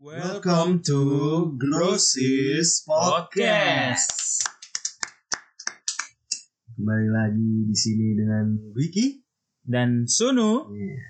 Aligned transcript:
Welcome 0.00 0.80
to 0.88 0.96
Grossis 1.60 2.88
Podcast. 2.88 4.40
Kembali 6.72 7.08
lagi 7.12 7.68
di 7.68 7.76
sini 7.76 8.16
dengan 8.16 8.72
Wiki. 8.72 9.20
dan 9.60 10.08
Sunu 10.08 10.72
Iya. 10.72 11.04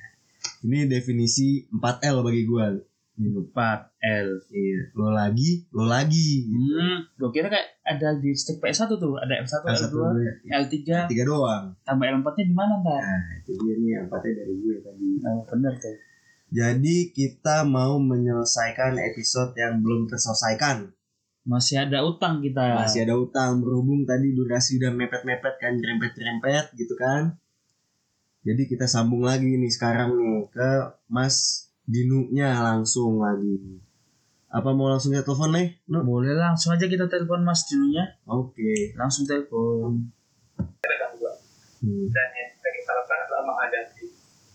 Ini 0.67 0.91
definisi 0.91 1.71
4L 1.71 2.27
bagi. 2.27 2.43
Ini 2.43 3.31
4L. 3.31 4.29
Iya. 4.51 4.81
Lo 4.99 5.15
lagi, 5.15 5.71
lo 5.71 5.87
lagi. 5.87 6.51
Hmm, 6.51 7.07
gue 7.15 7.31
kira 7.31 7.47
kayak 7.47 7.79
ada 7.87 8.19
di 8.19 8.35
stick 8.35 8.59
PS1 8.59 8.91
tuh, 8.99 9.15
ada 9.23 9.39
L1, 9.39 9.55
L1, 9.71 9.87
L2, 9.87 9.97
L3, 10.51 11.07
Tiga 11.07 11.25
doang. 11.31 11.79
tambah 11.87 12.11
L4-nya 12.11 12.43
di 12.43 12.55
mana 12.59 12.83
ntar? 12.83 12.99
Nah, 12.99 13.39
itu 13.39 13.55
dia 13.55 13.75
nih 13.79 13.91
yang 14.03 14.11
empatnya 14.11 14.43
dari 14.43 14.55
gue 14.59 14.77
tadi. 14.83 15.07
Oh, 15.31 15.47
bener 15.47 15.79
tuh. 15.79 16.10
Jadi 16.51 17.15
kita 17.15 17.63
mau 17.63 18.03
menyelesaikan 18.03 18.99
episode 18.99 19.55
yang 19.55 19.79
belum 19.79 20.11
terselesaikan. 20.11 20.91
Masih 21.47 21.87
ada 21.87 22.03
utang 22.03 22.43
kita. 22.43 22.75
Masih 22.83 23.07
ada 23.07 23.15
utang 23.15 23.63
berhubung 23.63 24.03
tadi 24.03 24.35
durasi 24.35 24.83
udah 24.83 24.91
mepet-mepet 24.91 25.55
kan, 25.63 25.79
rempet-rempet 25.79 26.75
gitu 26.75 26.99
kan. 26.99 27.39
Jadi 28.43 28.67
kita 28.67 28.91
sambung 28.91 29.23
lagi 29.23 29.47
nih 29.47 29.71
sekarang 29.71 30.17
nih 30.19 30.51
ke 30.51 30.71
Mas 31.07 31.69
Dinunya 31.87 32.59
langsung 32.59 33.23
lagi. 33.23 33.79
Apa 34.51 34.75
mau 34.75 34.91
langsung 34.91 35.15
ya 35.15 35.23
telepon 35.23 35.55
nih? 35.55 35.79
No? 35.87 36.03
Boleh 36.03 36.35
langsung 36.35 36.75
aja 36.75 36.91
kita 36.91 37.07
telepon 37.07 37.47
Mas 37.47 37.63
dulunya. 37.71 38.19
Oke. 38.27 38.95
Langsung 38.99 39.23
telepon. 39.23 40.11
Hmm. 41.81 42.13
dan 42.13 42.29
yang 42.37 42.53
kita 42.53 42.69
kita 42.77 42.93
lakukan 42.93 43.19
adalah 43.25 43.45
menghadapi 43.49 44.05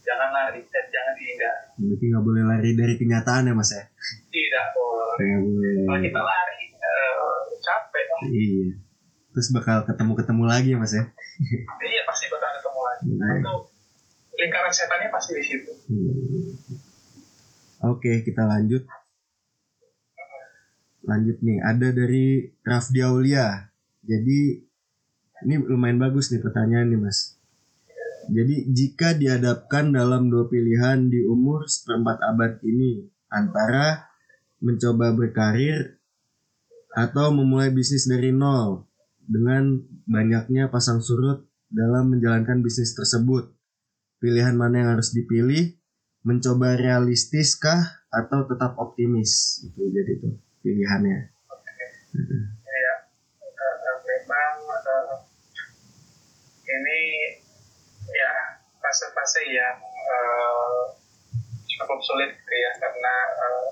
jangan 0.05 0.29
lari 0.29 0.61
dan 0.69 0.85
jangan 0.93 1.13
dihindari 1.17 1.64
Berarti 1.75 2.05
nggak 2.07 2.23
boleh 2.23 2.43
lari 2.43 2.71
dari 2.71 2.95
kenyataan 2.95 3.47
ya 3.47 3.53
Mas 3.53 3.71
ya? 3.71 3.83
tidak 4.29 4.65
boleh 4.71 5.35
kalau 5.83 5.99
kita 5.99 6.21
lari 6.21 6.63
eh, 6.71 7.39
capek 7.59 8.03
Iya. 8.25 8.67
Terus 9.31 9.47
bakal 9.51 9.83
ketemu-ketemu 9.83 10.43
lagi 10.43 10.69
ya 10.71 10.79
Mas 10.79 10.93
ya? 10.93 11.03
iya 11.83 12.01
pasti 12.07 12.25
bakal 12.27 12.49
ketemu 12.55 12.79
lagi 12.79 13.03
Nah, 13.11 13.31
itu 13.35 13.53
lingkaran 14.35 14.71
setannya 14.71 15.07
pasti 15.09 15.31
di 15.33 15.43
situ 15.43 15.71
Hmm. 15.85 16.57
Oke, 17.85 18.25
kita 18.25 18.41
lanjut. 18.41 18.81
Lanjut 21.05 21.37
nih, 21.37 21.61
ada 21.61 21.93
dari 21.93 22.49
Rafdi 22.65 23.05
Aulia. 23.05 23.69
Jadi 24.01 24.57
ini 25.45 25.55
lumayan 25.61 26.01
bagus 26.01 26.33
nih 26.33 26.41
pertanyaan 26.41 26.89
nih 26.89 26.97
Mas. 26.97 27.34
Jadi 28.29 28.69
jika 28.73 29.13
dihadapkan 29.13 29.93
dalam 29.93 30.29
dua 30.29 30.49
pilihan 30.49 31.09
di 31.09 31.25
umur 31.25 31.69
seperempat 31.69 32.17
abad 32.21 32.57
ini 32.65 33.05
antara 33.29 34.09
mencoba 34.61 35.13
berkarir 35.13 35.99
atau 36.95 37.29
memulai 37.35 37.69
bisnis 37.69 38.07
dari 38.07 38.31
nol 38.31 38.87
dengan 39.25 39.77
banyaknya 40.07 40.71
pasang 40.71 41.03
surut 41.03 41.45
dalam 41.69 42.13
menjalankan 42.13 42.63
bisnis 42.63 42.95
tersebut. 42.95 43.51
Pilihan 44.23 44.55
mana 44.55 44.81
yang 44.81 44.89
harus 44.97 45.11
dipilih? 45.11 45.75
mencoba 46.25 46.73
realistis 46.73 47.53
kah 47.53 48.01
atau 48.09 48.49
tetap 48.49 48.73
optimis 48.81 49.61
itu 49.61 49.93
jadi 49.93 50.17
tuh 50.17 50.33
pilihannya 50.65 51.29
ya 52.65 52.93
eh, 53.45 53.45
eh, 53.45 53.97
memang 54.09 54.53
eh, 54.65 55.13
ini 56.65 56.99
ya 58.09 58.33
fase-fase 58.95 59.43
yang 59.51 59.75
eh, 59.83 60.83
cukup 61.75 61.99
sulit 61.99 62.31
gitu 62.31 62.55
ya. 62.55 62.71
Karena 62.79 63.15
eh, 63.35 63.67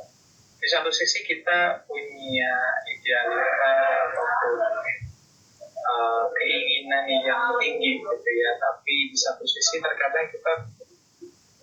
di 0.60 0.68
satu 0.68 0.92
sisi 0.92 1.24
kita 1.24 1.88
punya 1.88 2.56
idealita 2.92 3.72
ataupun 4.12 4.52
eh, 5.80 6.24
keinginan 6.36 7.08
yang 7.08 7.56
tinggi 7.56 8.04
gitu 8.04 8.32
ya. 8.36 8.52
Tapi 8.60 9.16
di 9.16 9.16
satu 9.16 9.48
sisi 9.48 9.80
terkadang 9.80 10.28
kita 10.28 10.54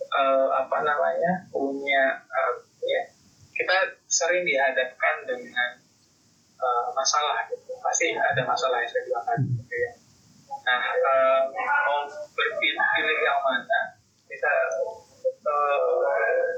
eh, 0.01 0.47
apa 0.57 0.77
namanya 0.81 1.45
punya 1.53 2.17
eh, 2.17 2.53
ya 2.81 3.01
kita 3.53 4.01
sering 4.09 4.41
dihadapkan 4.41 5.29
dengan 5.29 5.77
eh, 6.57 6.85
masalah 6.97 7.45
gitu. 7.53 7.77
Pasti 7.77 8.17
ada 8.17 8.41
masalah 8.41 8.81
yang 8.81 8.89
saya 8.89 9.37
gitu 9.37 9.75
ya. 9.77 9.91
Nah 10.65 10.81
eh, 10.97 11.41
mau 11.91 12.07
berpilih 12.07 12.79
pilih 12.95 13.19
yang 13.19 13.39
mana 13.43 13.79
bisa 14.31 14.51
eh, 15.43 16.51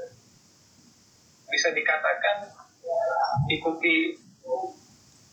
bisa 1.50 1.70
dikatakan 1.74 2.38
ikuti 3.50 4.14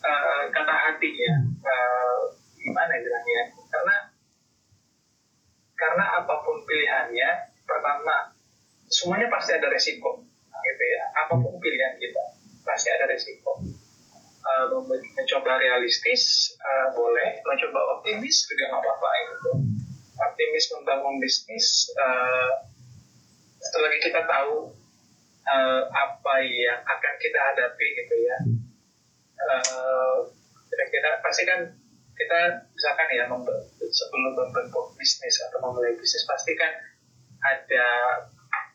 eh, 0.00 0.42
kata 0.48 0.72
hati 0.72 1.10
ya. 1.12 1.34
Eh, 1.44 2.20
gimana 2.60 2.92
ya 2.96 3.00
bilangnya 3.04 3.42
karena 3.68 3.96
karena 5.76 6.04
apa 6.24 6.34
pun 6.44 6.60
pilihannya 6.64 7.28
pertama 7.64 8.36
semuanya 8.88 9.28
pasti 9.28 9.52
ada 9.52 9.68
resiko 9.68 10.24
gitu 10.64 10.84
ya. 10.96 11.02
Apa 11.24 11.36
pun 11.36 11.60
pilihan 11.60 12.00
kita 12.00 12.24
pasti 12.64 12.88
ada 12.88 13.04
resiko. 13.04 13.60
Eh, 14.40 14.64
mencoba 14.96 15.60
realistis 15.60 16.56
eh, 16.56 16.88
boleh 16.96 17.44
mencoba 17.44 17.80
optimis 18.00 18.48
juga 18.48 18.72
nggak 18.72 18.80
apa-apa 18.80 19.08
gitu 19.28 19.79
optimis 20.28 20.70
membangun 20.76 21.16
bisnis 21.20 21.88
eh, 21.96 22.52
setelah 23.60 23.90
kita 24.00 24.20
tahu 24.24 24.72
eh, 25.48 25.82
apa 25.88 26.34
yang 26.44 26.80
akan 26.84 27.14
kita 27.20 27.38
hadapi 27.40 27.86
gitu 28.04 28.14
ya. 28.20 28.38
Eh, 29.40 30.18
kira-kira 30.70 31.18
pasti 31.24 31.42
kan 31.48 31.60
kita 32.14 32.40
misalkan 32.76 33.08
ya 33.16 33.24
sebelum 33.90 34.32
membentuk 34.36 34.92
bisnis 35.00 35.40
atau 35.48 35.58
memulai 35.64 35.96
bisnis 35.96 36.28
pasti 36.28 36.52
kan 36.54 36.68
ada 37.40 37.86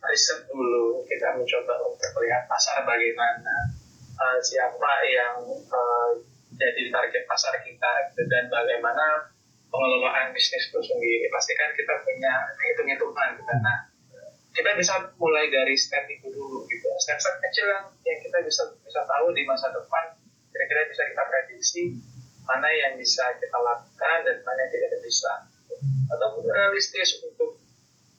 riset 0.10 0.50
dulu 0.50 1.06
kita 1.06 1.38
mencoba 1.38 1.74
untuk 1.86 2.10
melihat 2.18 2.50
pasar 2.50 2.82
bagaimana 2.86 3.74
eh, 4.18 4.40
siapa 4.42 4.92
yang 5.06 5.38
eh, 5.54 6.10
jadi 6.56 6.88
target 6.88 7.24
pasar 7.28 7.54
kita 7.62 7.92
gitu, 8.12 8.22
dan 8.32 8.48
bagaimana 8.48 9.35
pengelolaan 9.76 10.32
bisnis 10.32 10.72
itu 10.72 10.80
sendiri 10.80 11.28
pasti 11.28 11.52
kan 11.60 11.76
kita 11.76 11.94
punya 12.08 12.34
hitung-hitungan 12.56 13.30
gitu. 13.36 13.54
nah 13.60 13.92
kita 14.56 14.72
bisa 14.80 15.12
mulai 15.20 15.52
dari 15.52 15.76
step 15.76 16.08
itu 16.08 16.32
dulu 16.32 16.64
gitu 16.72 16.88
step-step 17.04 17.44
kecil 17.44 17.68
yang, 17.68 17.86
yang 18.08 18.20
kita 18.24 18.40
bisa 18.40 18.64
bisa 18.80 19.04
tahu 19.04 19.36
di 19.36 19.44
masa 19.44 19.68
depan 19.76 20.16
kira-kira 20.56 20.88
bisa 20.88 21.04
kita 21.12 21.24
prediksi 21.28 21.84
mana 22.48 22.72
yang 22.72 22.96
bisa 22.96 23.36
kita 23.36 23.58
lakukan 23.60 24.18
dan 24.24 24.38
mana 24.48 24.60
yang 24.64 24.72
tidak 24.72 25.02
bisa 25.04 25.32
atau 26.08 26.40
realistis 26.40 27.20
untuk 27.20 27.60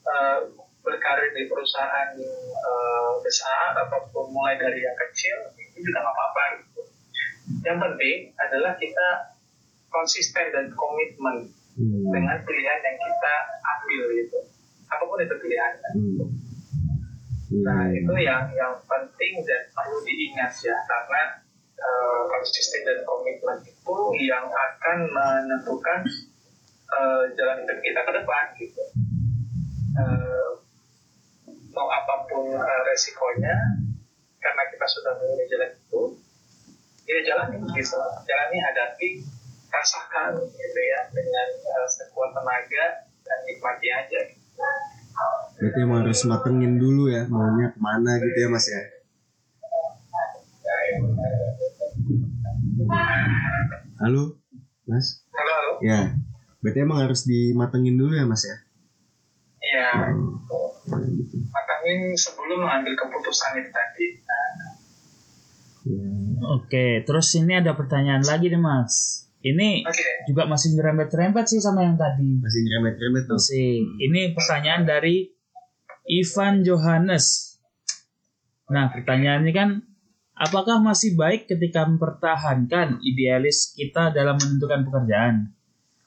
eh, 0.05 0.39
berkarir 0.85 1.33
di 1.33 1.49
perusahaan 1.49 2.13
eh, 2.13 3.11
besar 3.25 3.73
ataupun 3.87 4.29
mulai 4.29 4.61
dari 4.61 4.85
yang 4.85 4.93
kecil 4.93 5.49
itu 5.57 5.89
juga 5.89 6.05
nggak 6.05 6.15
apa-apa 6.15 6.43
gitu. 6.61 6.81
Yang 7.63 7.77
penting 7.79 8.17
adalah 8.37 8.73
kita 8.75 9.36
konsisten 9.87 10.45
dan 10.51 10.67
komitmen 10.71 11.51
Hmm. 11.77 12.09
dengan 12.09 12.41
pilihan 12.41 12.79
yang 12.81 12.97
kita 12.97 13.33
ambil 13.61 14.03
gitu. 14.17 14.39
Apa 14.89 15.03
pun 15.05 15.21
itu 15.21 15.35
pilihan. 15.37 15.73
Hmm. 15.93 16.25
Nah 17.61 17.85
Iya. 17.85 18.01
itu 18.01 18.13
yang 18.17 18.49
yang 18.51 18.73
penting 18.81 19.45
dan 19.45 19.61
perlu 19.71 20.01
diingat 20.01 20.49
ya 20.57 20.73
karena 20.83 21.37
eh, 21.77 22.21
konsisten 22.25 22.81
dan 22.81 23.05
komitmen 23.05 23.61
itu 23.61 23.95
yang 24.25 24.49
akan 24.49 24.97
menentukan 25.05 26.01
eh, 26.89 27.23
jalan 27.37 27.61
hidup 27.61 27.77
kita 27.77 27.99
ke 28.01 28.11
depan 28.17 28.45
gitu. 28.57 28.83
Eh, 30.01 30.49
mau 31.69 31.87
apa 31.87 32.25
pun 32.25 32.57
eh, 32.57 32.81
resikonya 32.89 33.53
karena 34.41 34.63
kita 34.65 34.85
sudah 34.89 35.13
memilih 35.13 35.45
jalan 35.45 35.71
itu, 35.77 36.01
ya 37.05 37.17
jalani 37.21 37.57
gitu, 37.69 38.01
jalani 38.25 38.57
hadapi, 38.57 39.09
rasakan 39.77 40.31
gitu 40.49 40.79
ya 40.81 41.01
dengan 41.13 41.47
eh, 41.53 41.87
sekuat 41.87 42.33
tenaga 42.33 42.85
dan 43.21 43.37
nikmati 43.45 43.87
aja. 43.87 44.21
Berarti 45.57 45.79
emang 45.81 46.05
harus 46.05 46.21
matengin 46.25 46.77
dulu 46.77 47.09
ya 47.09 47.25
maunya 47.25 47.73
ke 47.73 47.79
mana 47.81 48.21
gitu 48.21 48.37
ya 48.37 48.49
mas 48.49 48.65
ya 48.65 48.81
Halo 53.97 54.37
mas 54.85 55.25
Halo, 55.33 55.51
halo. 55.53 55.71
Ya 55.81 56.13
Berarti 56.61 56.79
emang 56.81 56.99
harus 57.01 57.25
dimatengin 57.25 57.97
dulu 57.97 58.13
ya 58.13 58.25
mas 58.25 58.45
ya 58.45 58.57
Iya, 59.57 59.89
Oh, 60.47 60.71
gitu. 61.11 61.43
matangin 61.51 62.15
sebelum 62.15 62.63
mengambil 62.63 62.95
keputusan 62.95 63.59
itu 63.59 63.67
tadi. 63.67 64.05
Nah, 64.23 64.45
Ya. 65.87 66.03
Oke, 66.51 66.87
terus 67.03 67.31
ini 67.35 67.55
ada 67.55 67.71
pertanyaan 67.71 68.19
lagi 68.23 68.47
nih 68.47 68.59
Mas. 68.59 69.26
Ini 69.47 69.87
Oke, 69.87 70.03
juga 70.27 70.43
masih 70.49 70.75
nyerempet-nyerempet 70.75 71.45
sih 71.47 71.61
sama 71.63 71.87
yang 71.87 71.95
tadi. 71.95 72.41
Masih 72.41 72.61
ngeremet-remet 72.67 73.23
tuh 73.29 73.39
Masih. 73.39 73.79
Ini 73.79 74.21
pertanyaan 74.35 74.83
dari 74.83 75.29
Ivan 76.07 76.67
Johannes. 76.67 77.55
Nah, 78.67 78.91
pertanyaannya 78.91 79.53
kan 79.55 79.69
apakah 80.35 80.83
masih 80.83 81.15
baik 81.15 81.47
ketika 81.47 81.87
mempertahankan 81.87 82.99
idealis 83.03 83.71
kita 83.75 84.11
dalam 84.11 84.35
menentukan 84.35 84.83
pekerjaan? 84.87 85.55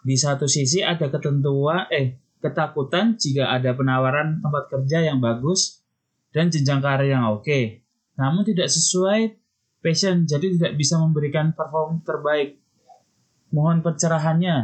Di 0.01 0.17
satu 0.17 0.49
sisi 0.49 0.81
ada 0.81 1.09
ketentuan 1.13 1.89
eh 1.93 2.21
ketakutan 2.41 3.21
jika 3.21 3.53
ada 3.53 3.77
penawaran 3.77 4.41
tempat 4.41 4.65
kerja 4.73 5.05
yang 5.05 5.21
bagus 5.21 5.85
dan 6.33 6.49
jenjang 6.49 6.81
karir 6.81 7.13
yang 7.13 7.29
oke, 7.29 7.85
namun 8.17 8.45
tidak 8.49 8.73
sesuai 8.73 9.37
passion 9.85 10.25
jadi 10.25 10.57
tidak 10.57 10.73
bisa 10.77 10.97
memberikan 11.01 11.53
perform 11.53 12.01
terbaik. 12.05 12.60
Mohon 13.51 13.83
pencerahannya. 13.83 14.57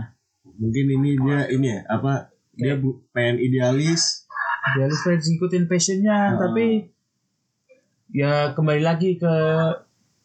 Mungkin 0.57 0.87
ini 0.91 1.11
dia 1.17 1.41
ini 1.49 1.67
ya 1.69 1.81
apa 1.87 2.31
dia 2.53 2.75
bu, 2.75 3.03
pengen 3.11 3.37
idealis 3.39 4.25
Idealis 4.73 4.99
pengen 5.03 5.21
ngikutin 5.21 5.65
passionnya, 5.67 6.19
Ah. 6.33 6.39
tapi 6.41 6.87
ya 8.09 8.33
kembali 8.51 8.81
lagi 8.81 9.15
ke 9.15 9.35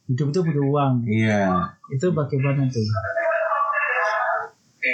hidup 0.07 0.27
itu 0.29 0.39
butuh 0.41 0.65
uang. 0.67 0.93
iya 1.03 1.67
Itu 1.89 2.09
bagaimana 2.11 2.65
tuh? 2.65 2.85
Oke, 4.71 4.93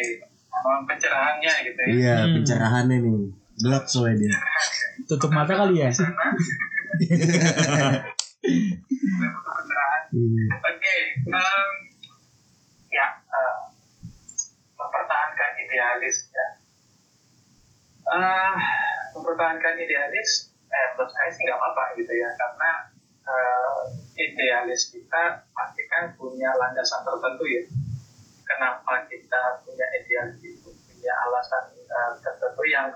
mohon 0.54 0.84
pencerahannya 0.84 1.54
gitu 1.64 1.80
ya. 1.80 1.88
iya 1.90 2.16
Hmm. 2.22 2.34
pencerahannya 2.36 2.98
nih 2.98 3.16
gelap 3.58 3.84
soalnya 3.86 4.26
dia 4.26 4.36
Tutup 5.06 5.30
mata 5.30 5.54
kali 5.54 5.80
ya? 5.80 5.92
Iya. 10.08 10.46
Oke, 10.58 10.96
em, 11.20 11.72
ya 12.90 13.06
eh, 13.20 13.56
mempertahankan 14.74 15.52
idealis 15.60 16.18
ya. 16.28 16.48
Eh, 18.08 18.56
mempertahankan 19.12 19.76
idealis, 19.84 20.56
eh, 20.72 20.88
menurut 20.96 21.12
saya 21.12 21.30
sih 21.34 21.44
nggak 21.44 21.60
apa-apa 21.60 21.84
gitu 22.00 22.14
ya, 22.16 22.30
karena 22.40 22.72
eh, 23.28 23.82
idealis 24.16 24.88
kita 24.96 25.44
pasti 25.52 25.84
kan 25.92 26.16
punya 26.16 26.56
landasan 26.56 27.04
tertentu 27.04 27.44
ya. 27.44 27.64
Kenapa 28.48 29.04
kita 29.12 29.60
punya 29.68 29.84
idealis 30.00 30.40
itu 30.40 30.72
punya 30.72 31.14
alasan 31.28 31.76
eh, 31.76 32.12
tertentu 32.24 32.64
yang 32.72 32.88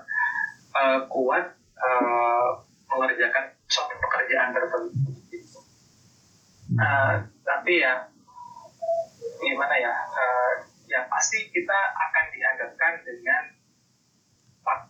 eh, 0.72 1.00
kuat 1.12 1.44
eh, 1.60 2.50
mengerjakan 2.88 3.52
suatu 3.68 3.94
pekerjaan 4.00 4.52
tertentu. 4.52 5.12
Gitu. 5.28 5.60
Uh, 6.72 7.20
tapi 7.44 7.84
ya 7.84 8.08
gimana 9.36 9.76
ya 9.76 9.92
uh, 9.92 10.52
yang 10.88 11.04
pasti 11.08 11.52
kita 11.52 11.78
akan 11.92 12.24
dihadapkan 12.32 12.92
dengan 13.04 13.51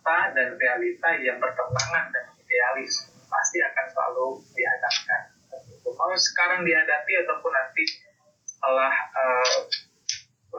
fakta 0.03 0.35
dan 0.35 0.59
realita 0.59 1.09
yang 1.23 1.39
bertentangan 1.39 2.11
dan 2.11 2.25
idealis 2.43 3.07
pasti 3.31 3.63
akan 3.63 3.85
selalu 3.87 4.27
dihadapkan 4.51 5.31
kalau 5.95 6.15
sekarang 6.19 6.67
dihadapi 6.67 7.13
ataupun 7.23 7.51
nanti 7.55 7.83
setelah 8.43 8.91
uh, 8.91 9.63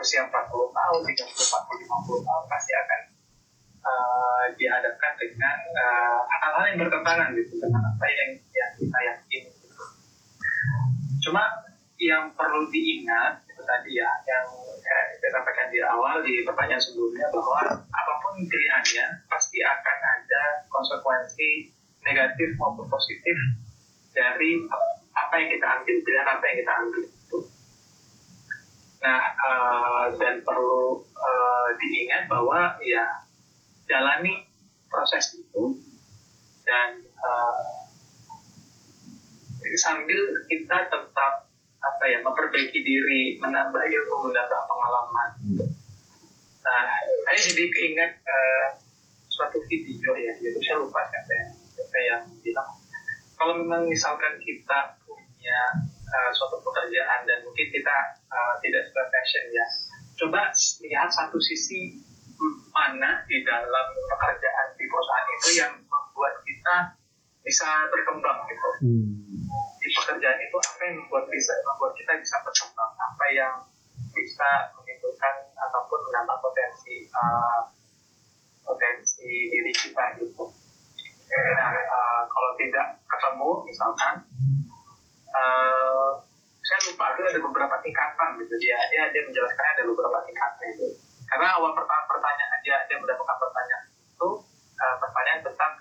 usia 0.00 0.24
40 0.24 0.32
tahun 0.48 1.00
30 1.04 1.20
40 1.28 1.84
50 1.84 2.28
tahun 2.28 2.44
pasti 2.48 2.72
akan 2.72 3.00
uh, 3.84 4.44
dihadapkan 4.56 5.12
dengan 5.20 5.56
uh, 5.76 6.20
hal-hal 6.24 6.64
yang 6.72 6.78
bertentangan 6.80 7.28
gitu 7.36 7.60
dengan 7.60 7.82
apa 7.84 8.06
yang 8.08 8.30
yang 8.40 8.70
kita 8.80 8.98
yakini 9.04 9.50
gitu. 9.60 9.84
Cuma 11.28 11.44
yang 12.00 12.32
perlu 12.32 12.68
diingat 12.72 13.43
tadi 13.64 13.98
ya, 13.98 14.10
yang 14.28 14.46
eh, 14.84 15.06
saya 15.20 15.30
sampaikan 15.40 15.68
di 15.72 15.80
awal 15.80 16.20
di 16.20 16.44
pertanyaan 16.44 16.80
sebelumnya 16.80 17.26
bahwa 17.32 17.60
apa 17.80 18.12
pun 18.20 18.34
pilihannya 18.44 19.24
pasti 19.28 19.64
akan 19.64 19.98
ada 20.00 20.42
konsekuensi 20.68 21.72
negatif 22.04 22.54
maupun 22.60 22.86
positif 22.86 23.36
dari 24.12 24.62
apa 25.14 25.34
yang 25.40 25.48
kita 25.50 25.66
ambil, 25.80 25.96
pilihan 26.04 26.28
apa 26.28 26.44
yang 26.46 26.56
kita 26.60 26.72
ambil 26.84 27.02
itu. 27.08 27.38
Nah, 29.04 29.20
eh, 29.36 30.06
dan 30.20 30.34
perlu 30.44 31.02
eh, 31.02 31.68
diingat 31.80 32.28
bahwa 32.28 32.76
ya 32.84 33.24
jalani 33.88 34.48
proses 34.88 35.36
itu 35.36 35.76
dan 36.64 37.04
eh, 37.04 37.64
sambil 39.76 40.20
kita 40.46 40.86
tetap 40.88 41.43
apa 42.04 42.12
ya 42.12 42.20
memperbaiki 42.20 42.84
diri, 42.84 43.40
menambah 43.40 43.80
ilmu, 43.80 44.28
menambah 44.28 44.60
pengalaman. 44.68 45.30
Nah, 46.60 46.84
saya 47.00 47.38
jadi 47.40 47.64
keinget 47.64 48.20
eh, 48.20 48.66
suatu 49.32 49.56
video 49.64 50.12
ya, 50.12 50.36
itu 50.36 50.60
saya 50.60 50.84
lupa 50.84 51.00
siapa 51.08 51.32
yang, 51.32 51.50
siapa 51.72 51.98
yang 52.04 52.22
bilang 52.44 52.68
kalau 53.40 53.56
memang 53.56 53.88
misalkan 53.88 54.36
kita 54.44 55.00
punya 55.08 55.60
eh, 56.04 56.30
suatu 56.36 56.60
pekerjaan 56.60 57.24
dan 57.24 57.40
mungkin 57.40 57.72
kita 57.72 57.96
eh, 58.20 58.54
tidak 58.60 58.84
sesuai 58.92 59.08
passion 59.08 59.44
ya, 59.48 59.66
coba 60.20 60.52
lihat 60.84 61.08
satu 61.08 61.40
sisi 61.40 62.04
mana 62.68 63.24
di 63.24 63.40
dalam 63.48 63.86
pekerjaan 63.96 64.76
di 64.76 64.84
perusahaan 64.92 65.28
itu 65.40 65.48
yang 65.56 65.72
membuat 65.88 66.36
kita 66.44 67.00
bisa 67.40 67.88
berkembang 67.88 68.44
gitu 68.52 68.68
Hmm. 68.84 69.43
Di 69.84 69.92
pekerjaan 69.92 70.40
itu 70.40 70.56
apa 70.56 70.80
yang 70.88 70.96
membuat 71.04 71.28
bisa 71.28 71.52
membuat 71.60 71.92
kita 71.92 72.16
bisa 72.16 72.40
berkembang? 72.40 72.92
Apa 72.96 73.24
yang 73.36 73.54
bisa 74.16 74.72
menimbulkan 74.80 75.34
ataupun 75.52 75.98
menambah 76.08 76.40
potensi 76.40 77.04
uh, 77.12 77.68
potensi 78.64 79.52
diri 79.52 79.72
kita 79.76 80.16
gitu? 80.24 80.48
Nah 81.28 81.68
uh, 81.76 82.22
kalau 82.24 82.50
tidak 82.56 82.96
ketemu 83.04 83.50
misalkan 83.68 84.14
uh, 85.36 86.10
saya 86.64 86.80
lupa 86.88 87.12
itu 87.12 87.20
ada 87.28 87.40
beberapa 87.44 87.76
tingkatan 87.84 88.40
gitu. 88.40 88.54
Dia 88.56 88.80
dia 88.88 89.12
dia 89.12 89.22
menjelaskannya 89.28 89.72
ada 89.76 89.84
beberapa 89.84 90.18
tingkatan 90.24 90.64
itu. 90.72 90.96
Karena 91.28 91.60
awal 91.60 91.76
pertanyaan 91.76 92.08
pertanyaan 92.08 92.60
dia 92.64 92.76
dia 92.88 92.96
mendapatkan 92.96 93.36
pertanyaan 93.36 93.84
itu 93.92 94.28
uh, 94.80 94.96
pertanyaan 94.96 95.40
tentang 95.44 95.72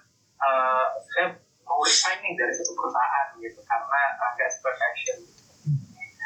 uh, 0.43 0.91
saya 1.07 1.39
mau 1.63 1.79
resigning 1.79 2.35
dari 2.35 2.51
satu 2.51 2.75
perusahaan 2.75 3.12
gitu 3.43 3.59
karena 3.67 4.01
uh, 4.23 4.31
nggak 4.39 4.49
sesuai 4.55 4.75
passion 4.79 5.17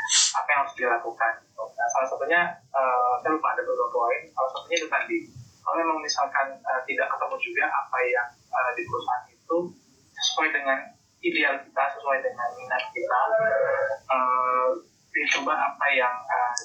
apa 0.08 0.48
yang 0.48 0.60
harus 0.64 0.76
dilakukan? 0.78 1.34
Nah, 1.58 1.88
salah 1.92 2.08
satunya 2.08 2.42
uh, 2.72 3.20
saya 3.20 3.36
lupa 3.36 3.58
ada 3.58 3.62
beberapa 3.66 3.92
poin. 3.92 4.22
Salah 4.32 4.50
satunya 4.56 4.78
itu 4.80 4.88
tadi 4.88 5.18
kalau 5.66 5.76
memang 5.84 6.00
misalkan 6.00 6.48
uh, 6.64 6.82
tidak 6.88 7.12
ketemu 7.12 7.36
juga 7.44 7.64
apa 7.68 7.98
yang 8.08 8.30
uh, 8.56 8.72
di 8.72 8.88
perusahaan 8.88 9.26
itu 9.28 9.58
sesuai 10.16 10.50
dengan 10.56 10.80
ideal 11.20 11.60
kita 11.60 11.84
sesuai 11.98 12.24
dengan 12.24 12.48
minat 12.56 12.84
kita 12.94 13.20
uh, 14.08 14.70
dicoba 15.12 15.54
apa 15.58 15.86
yang 15.92 16.14
uh, 16.24 16.56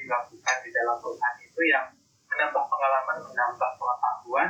dilakukan 0.00 0.56
di 0.64 0.70
dalam 0.74 0.96
perusahaan 0.98 1.38
itu 1.38 1.60
yang 1.68 1.86
menambah 2.32 2.64
pengalaman 2.66 3.16
menambah 3.30 3.70
pengetahuan 3.78 4.48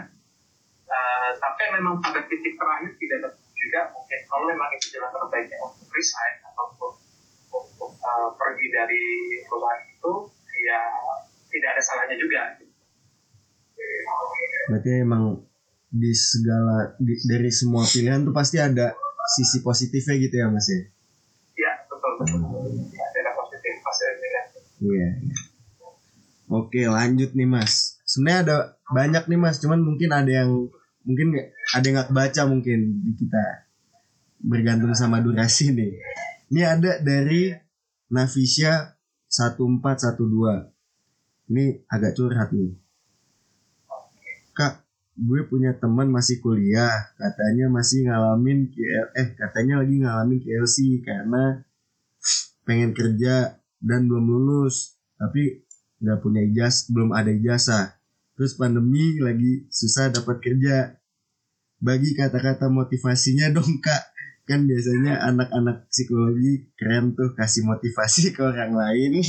uh, 0.89 1.31
sampai 1.37 1.67
memang 1.75 2.01
pada 2.01 2.23
titik 2.27 2.55
terakhir 2.57 2.93
tidak 2.97 3.35
juga 3.69 3.93
mungkin 3.93 4.21
kalau 4.25 4.49
memang 4.49 4.69
itu 4.73 4.97
jalan 4.97 5.13
terbaiknya 5.13 5.61
untuk 5.61 5.85
resign 5.93 6.35
ataupun 6.43 6.91
untuk 7.53 7.93
uh, 8.01 8.33
pergi 8.33 8.67
dari 8.73 9.03
perusahaan 9.45 9.85
itu 9.85 10.13
ya 10.65 10.81
tidak 11.53 11.69
ada 11.77 11.83
salahnya 11.85 12.17
juga 12.17 12.43
Berarti 14.69 15.01
emang 15.01 15.45
di 15.89 16.13
segala 16.13 16.93
di- 17.01 17.21
dari 17.25 17.49
semua 17.49 17.85
pilihan 17.85 18.21
tuh 18.21 18.33
pasti 18.33 18.61
ada 18.61 18.93
sisi 19.37 19.61
positifnya 19.61 20.17
gitu 20.17 20.35
ya 20.37 20.47
mas 20.49 20.69
ya. 20.69 20.81
ya 21.57 21.73
betul 21.89 22.13
betul 22.21 22.41
ya, 22.93 23.05
ada 23.05 23.33
positif 23.33 23.73
pasti 23.81 24.03
ada 24.05 24.17
negatif 24.17 24.63
Iya. 24.79 25.09
iya. 25.21 25.37
Oke 26.49 26.85
lanjut 26.85 27.33
nih 27.33 27.49
mas. 27.49 28.01
Sebenarnya 28.05 28.41
ada 28.45 28.57
banyak 28.89 29.25
nih 29.29 29.41
mas, 29.41 29.57
cuman 29.61 29.81
mungkin 29.81 30.09
ada 30.13 30.33
yang 30.33 30.69
mungkin 31.05 31.29
ada 31.75 31.85
yang 31.85 31.97
nggak 32.01 32.15
baca 32.15 32.43
mungkin 32.49 33.05
di 33.05 33.13
kita 33.19 33.69
bergantung 34.41 34.95
sama 34.97 35.21
durasi 35.21 35.75
nih. 35.75 35.93
Ini 36.49 36.63
ada 36.65 36.97
dari 37.05 37.53
Navisha 38.09 38.97
1412. 39.29 41.53
Ini 41.53 41.65
agak 41.93 42.17
curhat 42.17 42.49
nih. 42.57 42.73
Kak, 44.57 44.81
gue 45.19 45.41
punya 45.45 45.77
teman 45.77 46.09
masih 46.09 46.41
kuliah, 46.41 47.13
katanya 47.21 47.69
masih 47.69 48.09
ngalamin 48.09 48.73
KL, 48.73 49.07
eh 49.19 49.29
katanya 49.37 49.85
lagi 49.85 50.01
ngalamin 50.01 50.41
KLC 50.41 51.05
karena 51.05 51.61
pengen 52.65 52.97
kerja 52.97 53.61
dan 53.79 54.09
belum 54.09 54.25
lulus, 54.25 54.97
tapi 55.21 55.69
nggak 55.99 56.19
punya 56.23 56.41
ijaz, 56.47 56.89
belum 56.91 57.11
ada 57.13 57.31
ijazah. 57.35 57.99
Terus 58.39 58.55
pandemi 58.55 59.19
lagi 59.19 59.67
susah 59.69 60.15
dapat 60.15 60.39
kerja. 60.39 60.95
Bagi 61.79 62.11
kata-kata 62.15 62.71
motivasinya 62.71 63.51
dong 63.57 63.83
kak. 63.83 64.15
Kan 64.49 64.65
biasanya 64.65 65.21
anak-anak 65.29 65.93
psikologi 65.93 66.73
keren 66.73 67.13
tuh 67.13 67.37
kasih 67.37 67.69
motivasi 67.69 68.33
ke 68.33 68.41
orang 68.41 68.73
lain. 68.73 69.21
Iya, 69.21 69.29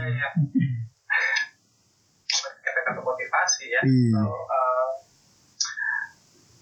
iya. 0.00 0.28
Kata-kata 2.64 3.04
motivasi 3.04 3.68
ya. 3.68 3.84
Iya. 3.84 4.16
So, 4.16 4.32
uh, 4.32 4.88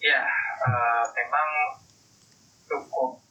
ya, 0.03 0.27
uh, 0.67 1.07
memang 1.15 1.79
cukup 2.67 3.23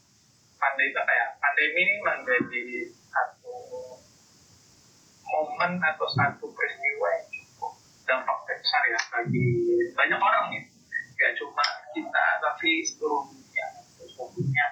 pandemi 0.61 0.93
apa 0.93 1.09
ya 1.09 1.25
pandemi 1.41 1.81
ini 1.81 1.95
menjadi 2.05 2.63
satu 3.09 3.57
momen 5.25 5.81
atau 5.81 6.05
satu 6.05 6.45
peristiwa 6.53 7.07
yang 7.17 7.25
cukup 7.33 7.73
dampak 8.05 8.37
besar 8.45 8.85
ya 8.85 8.99
bagi 9.09 9.49
banyak 9.97 10.21
orang 10.21 10.53
ya 10.53 10.61
gak 11.17 11.33
cuma 11.37 11.65
kita 11.97 12.25
tapi 12.41 12.85
seluruh 12.85 13.25
dunia 13.33 13.67
seluruh 13.97 14.29
dunia 14.37 14.65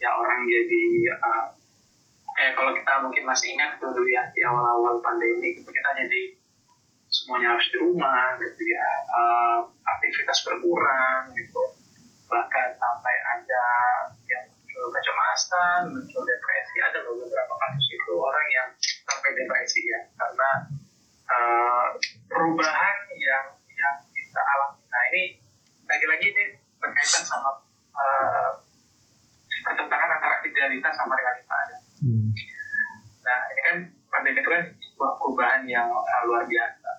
ya 0.00 0.16
orang 0.16 0.40
jadi 0.48 0.84
uh, 1.20 1.44
kayak 2.32 2.56
kalau 2.56 2.72
kita 2.72 2.89
mungkin 3.04 3.24
masih 3.26 3.56
ingat 3.56 3.80
dulu 3.80 4.06
ya 4.08 4.28
di 4.32 4.40
awal-awal 4.44 5.00
pandemi 5.04 5.56
kita 5.56 5.90
jadi 5.96 6.22
semuanya 7.10 7.58
harus 7.58 7.66
di 7.74 7.76
rumah 7.82 8.38
gitu 8.38 8.62
ya 8.70 8.86
uh, 9.10 9.58
aktivitas 9.84 10.46
berkurang 10.46 11.34
gitu. 11.34 11.62
Bahkan 12.30 12.68
sampai 12.78 13.14
ada 13.34 13.66
yang 14.30 14.46
muncul 14.80 14.96
kecemasan 14.96 15.80
muncul 15.92 16.22
depresi 16.24 16.76
ada 16.80 16.98
beberapa 17.04 17.54
kasus 17.58 17.86
itu 17.92 18.12
orang 18.16 18.48
yang 18.48 18.68
sampai 19.04 19.30
depresi 19.36 19.80
ya 19.84 20.00
karena 20.16 20.50
uh, 21.28 21.86
perubahan 22.32 22.96
yang 23.12 23.44
yang 23.76 23.96
kita 24.08 24.40
alami 24.40 24.80
nah 24.88 25.02
ini 25.12 25.22
lagi-lagi 25.84 26.26
ini 26.32 26.44
berkaitan 26.80 27.22
sama 27.28 27.60
uh, 27.92 28.50
pertentangan 29.68 30.16
antara 30.16 30.40
idealitas 30.48 30.94
sama 30.96 31.12
realita 31.12 31.54
ada 31.66 31.76
Hmm. 32.00 32.32
nah 33.20 33.38
ini 33.52 33.60
kan 33.60 33.76
pandemi 34.08 34.40
itu 34.40 34.48
kan 34.48 34.64
sebuah 34.72 35.20
perubahan 35.20 35.68
yang 35.80 35.88
uh, 35.96 36.22
luar 36.28 36.44
biasa. 36.44 36.90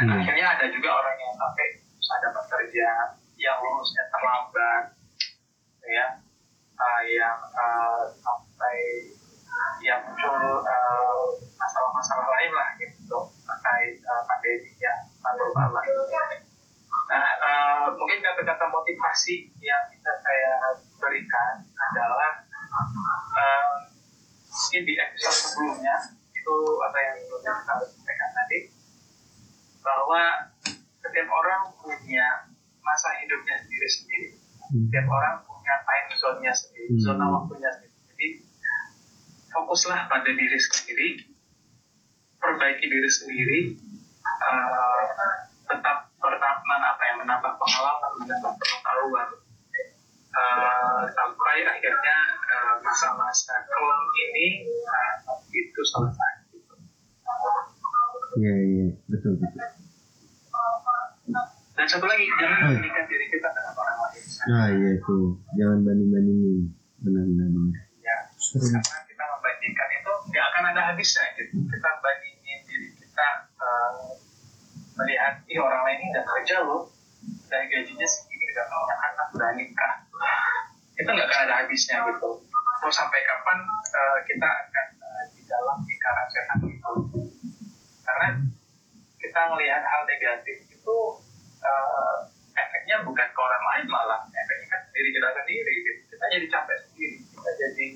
Dan 0.00 0.06
Hmm. 0.08 0.16
akhirnya 0.16 0.46
ada 0.56 0.66
juga 0.72 0.96
orang 0.96 1.16
yang 1.20 1.32
sampai 1.36 1.76
susah 2.00 2.18
dapat 2.24 2.44
kerja 2.48 2.88
yang 3.36 3.56
lulusnya 3.60 4.04
terlambat 4.08 4.84
ya. 5.84 6.06
Uh, 6.80 7.02
yang 7.04 7.36
uh, 7.52 8.08
sampai 8.08 8.76
yang 9.84 10.00
muncul 10.00 10.64
uh, 10.64 11.20
masalah-masalah 11.60 12.24
lain 12.24 12.52
lah 12.56 12.72
gitu 12.80 13.20
terkait 13.44 14.00
uh, 14.08 14.24
pandemi 14.24 14.72
ya 14.80 14.94
global 15.36 15.76
lah. 15.76 15.84
Nah 17.12 17.26
uh, 17.44 17.84
mungkin 17.92 18.24
kata-kata 18.24 18.64
motivasi 18.72 19.52
yang 19.60 19.92
bisa 19.92 20.08
saya 20.24 20.80
berikan 20.96 21.60
adalah 21.76 22.48
uh, 23.36 23.84
mungkin 24.48 24.82
di 24.88 24.96
episode 24.96 25.36
sebelumnya 25.36 25.96
itu 26.40 26.56
apa 26.80 26.98
yang 27.04 27.14
sebelumnya 27.20 27.52
kita 27.60 27.74
sampaikan 27.84 28.30
tadi 28.32 28.58
bahwa 29.84 30.22
setiap 31.04 31.28
orang 31.28 31.62
punya 31.76 32.26
masa 32.80 33.08
hidupnya 33.20 33.60
sendiri-sendiri 33.60 34.40
Hmm. 34.70 34.86
setiap 34.86 35.06
orang 35.10 35.42
punya 35.42 35.74
time 35.82 36.08
zone-nya 36.14 36.52
sendiri, 36.54 36.94
Hmm. 36.94 37.02
zona 37.02 37.26
waktunya 37.26 37.70
sendiri. 37.74 37.90
Jadi 38.06 38.26
fokuslah 39.50 40.06
pada 40.06 40.30
diri 40.30 40.58
sendiri, 40.62 41.08
perbaiki 42.38 42.86
diri 42.86 43.10
sendiri, 43.10 43.60
uh, 44.22 45.02
tetap 45.66 46.14
bertaman 46.22 46.80
apa 46.86 47.02
yang 47.02 47.18
menambah 47.18 47.52
pengalaman, 47.58 48.12
menambah 48.22 48.52
pengetahuan, 48.62 49.28
uh, 50.38 51.02
sampai 51.10 51.56
akhirnya 51.66 52.16
uh, 52.46 52.74
masa-masa 52.78 53.66
kelam 53.66 54.02
ini 54.30 54.70
uh, 54.86 55.34
itu 55.50 55.80
selesai. 55.82 56.29
Iya 58.38 58.54
iya 58.54 58.86
betul 59.10 59.34
betul. 59.40 59.62
Dan 61.74 61.86
satu 61.88 62.04
lagi, 62.04 62.28
jangan 62.36 62.58
membandingkan 62.76 63.04
diri 63.08 63.26
kita 63.32 63.48
dengan 63.50 63.74
orang 63.74 63.96
lain. 64.04 64.22
Nah 64.50 64.66
iya 64.70 64.90
tuh 65.02 65.26
jangan 65.56 65.78
banding 65.82 66.10
bandingin 66.12 66.56
benar 67.00 67.24
benar 67.24 67.48
benar. 67.50 67.74
Ya, 68.04 68.18
karena 68.28 68.80
kita 69.08 69.24
membandingkan 69.24 69.88
itu 69.96 70.12
nggak 70.30 70.44
akan 70.52 70.62
ada 70.76 70.80
habisnya 70.92 71.24
gitu. 71.40 71.54
Kita 71.66 71.88
bandingin 72.04 72.58
diri 72.68 72.88
kita 72.94 73.28
eh, 73.56 73.94
melihat 75.00 75.34
ih 75.48 75.58
orang 75.58 75.82
lain 75.88 75.98
ini 76.04 76.06
nggak 76.12 76.26
kerja 76.28 76.56
loh 76.62 76.92
dari 77.48 77.66
gajinya 77.66 78.06
segini 78.06 78.44
udah 78.54 78.64
punya 78.68 78.96
anak 79.00 79.26
udah 79.34 79.50
nikah 79.56 79.94
itu 81.00 81.08
nggak 81.08 81.28
akan 81.28 81.40
ada 81.48 81.54
habisnya 81.64 81.96
gitu 82.04 82.30
mau 82.80 82.92
sampai 82.92 83.20
kapan 83.24 83.58
eh, 83.92 84.18
kita 84.28 84.48
akan 84.48 84.86
eh, 85.00 85.24
di 85.36 85.42
dalam 85.48 85.76
lingkaran 85.84 86.26
setan 86.32 86.58
itu 86.64 86.92
karena 88.04 88.28
kita 89.20 89.40
melihat 89.52 89.82
hal 89.84 90.02
negatif 90.08 90.56
itu 90.68 90.96
eh, 91.60 92.16
efeknya 92.56 93.04
bukan 93.04 93.28
ke 93.28 93.40
orang 93.40 93.64
lain 93.72 93.84
malah 93.88 94.20
efeknya 94.28 94.66
kan 94.68 94.80
ke 94.88 94.90
diri 94.96 95.08
kita 95.12 95.28
sendiri 95.32 95.74
gitu. 95.84 96.00
kita 96.12 96.24
jadi 96.28 96.46
capek 96.48 96.76
sendiri 96.88 97.16
kita 97.24 97.50
jadi 97.56 97.86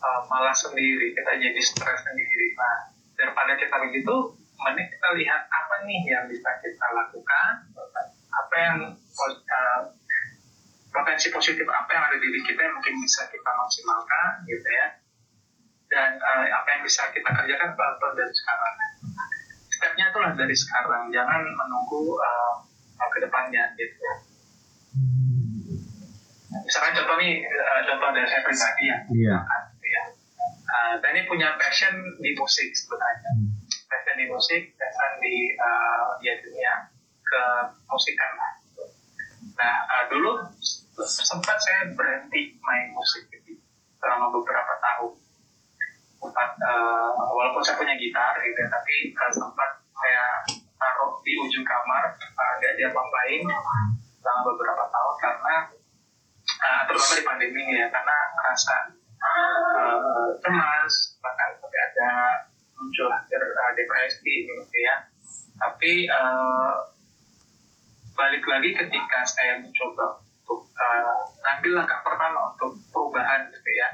uh, 0.00 0.20
malas 0.28 0.44
sendiri 0.56 1.12
kita 1.12 1.30
jadi 1.36 1.60
stres 1.60 2.00
sendiri. 2.02 2.56
Nah 2.56 2.76
daripada 3.16 3.52
kita 3.56 3.76
begitu 3.88 4.14
mending 4.56 4.88
kita 4.88 5.08
lihat 5.20 5.42
apa 5.52 5.74
nih 5.84 6.00
yang 6.08 6.24
bisa 6.28 6.48
kita 6.64 6.86
lakukan 6.96 7.52
apa 8.32 8.54
yang 8.56 8.78
uh, 8.96 9.80
potensi 10.92 11.28
positif 11.28 11.68
apa 11.68 11.90
yang 11.92 12.04
ada 12.08 12.16
di 12.16 12.24
diri 12.24 12.40
kita 12.44 12.60
yang 12.64 12.74
mungkin 12.80 12.96
bisa 13.04 13.28
kita 13.28 13.50
maksimalkan 13.52 14.30
gitu 14.48 14.68
ya. 14.68 14.88
Dan 15.86 16.18
uh, 16.18 16.44
apa 16.50 16.68
yang 16.72 16.82
bisa 16.82 17.12
kita 17.12 17.28
kerjakan 17.28 17.70
pelan-pelan 17.76 18.14
dari 18.16 18.34
sekarang. 18.34 18.74
Stepnya 19.70 20.04
itulah 20.08 20.32
dari 20.32 20.56
sekarang 20.56 21.12
jangan 21.12 21.44
menunggu 21.44 22.16
uh, 22.16 22.64
ke 23.12 23.18
depannya 23.20 23.76
gitu 23.76 24.08
misalkan 26.66 26.92
contoh 26.98 27.16
nih 27.22 27.46
contoh 27.86 28.08
dari 28.10 28.26
saya 28.26 28.42
pribadi 28.42 28.84
ya. 28.90 28.98
Iya. 29.06 29.36
Uh, 30.76 31.00
saya 31.00 31.16
ini 31.16 31.24
punya 31.24 31.56
passion 31.56 31.96
di 32.20 32.36
musik 32.36 32.68
sebenarnya. 32.76 33.32
Passion 33.88 34.16
di 34.20 34.26
musik, 34.28 34.76
passion 34.76 35.12
di 35.24 35.56
uh, 35.56 36.20
ya 36.20 36.36
dunia 36.44 36.92
ke 37.24 37.42
musikan 37.88 38.28
lah. 38.36 38.52
Nah 39.56 39.74
uh, 39.88 40.04
dulu 40.12 40.36
sempat 41.00 41.56
saya 41.64 41.88
berhenti 41.96 42.60
main 42.60 42.92
musik 42.92 43.24
gitu, 43.32 43.56
selama 43.96 44.28
beberapa 44.36 44.76
tahun. 44.84 45.16
Sempat 46.20 46.50
uh, 46.60 47.24
walaupun 47.32 47.64
saya 47.64 47.80
punya 47.80 47.96
gitar 47.96 48.36
gitu, 48.44 48.58
ya, 48.60 48.68
tapi 48.68 49.16
uh, 49.16 49.32
sempat 49.32 49.80
saya 49.96 50.24
taruh 50.76 51.16
di 51.24 51.40
ujung 51.40 51.64
kamar, 51.64 52.20
uh, 52.20 52.52
nggak 52.60 52.74
diapa-apain 52.76 53.48
selama 54.20 54.40
beberapa 54.52 54.84
tahun 54.92 55.14
karena 55.24 55.54
uh, 56.60 56.80
terutama 56.84 57.14
di 57.16 57.24
pandemi 57.24 57.60
ini 57.64 57.80
ya 57.80 57.88
karena 57.88 58.16
rasa 58.44 58.95
uh, 59.76 60.28
cemas 60.40 60.94
bahkan 61.22 61.50
sampai 61.58 61.80
ada 61.92 62.10
muncul 62.76 63.08
hampir 63.10 63.40
uh, 63.40 63.72
depresi 63.74 64.46
gitu 64.46 64.78
ya. 64.80 64.96
Tapi 65.56 66.06
uh, 66.12 66.74
balik 68.16 68.44
lagi 68.44 68.70
ketika 68.76 69.20
saya 69.24 69.60
mencoba 69.60 70.20
untuk 70.20 70.68
uh, 70.76 71.20
ngambil 71.44 71.82
langkah 71.82 72.00
pertama 72.04 72.52
untuk 72.52 72.76
perubahan 72.92 73.48
gitu 73.50 73.70
ya. 73.76 73.88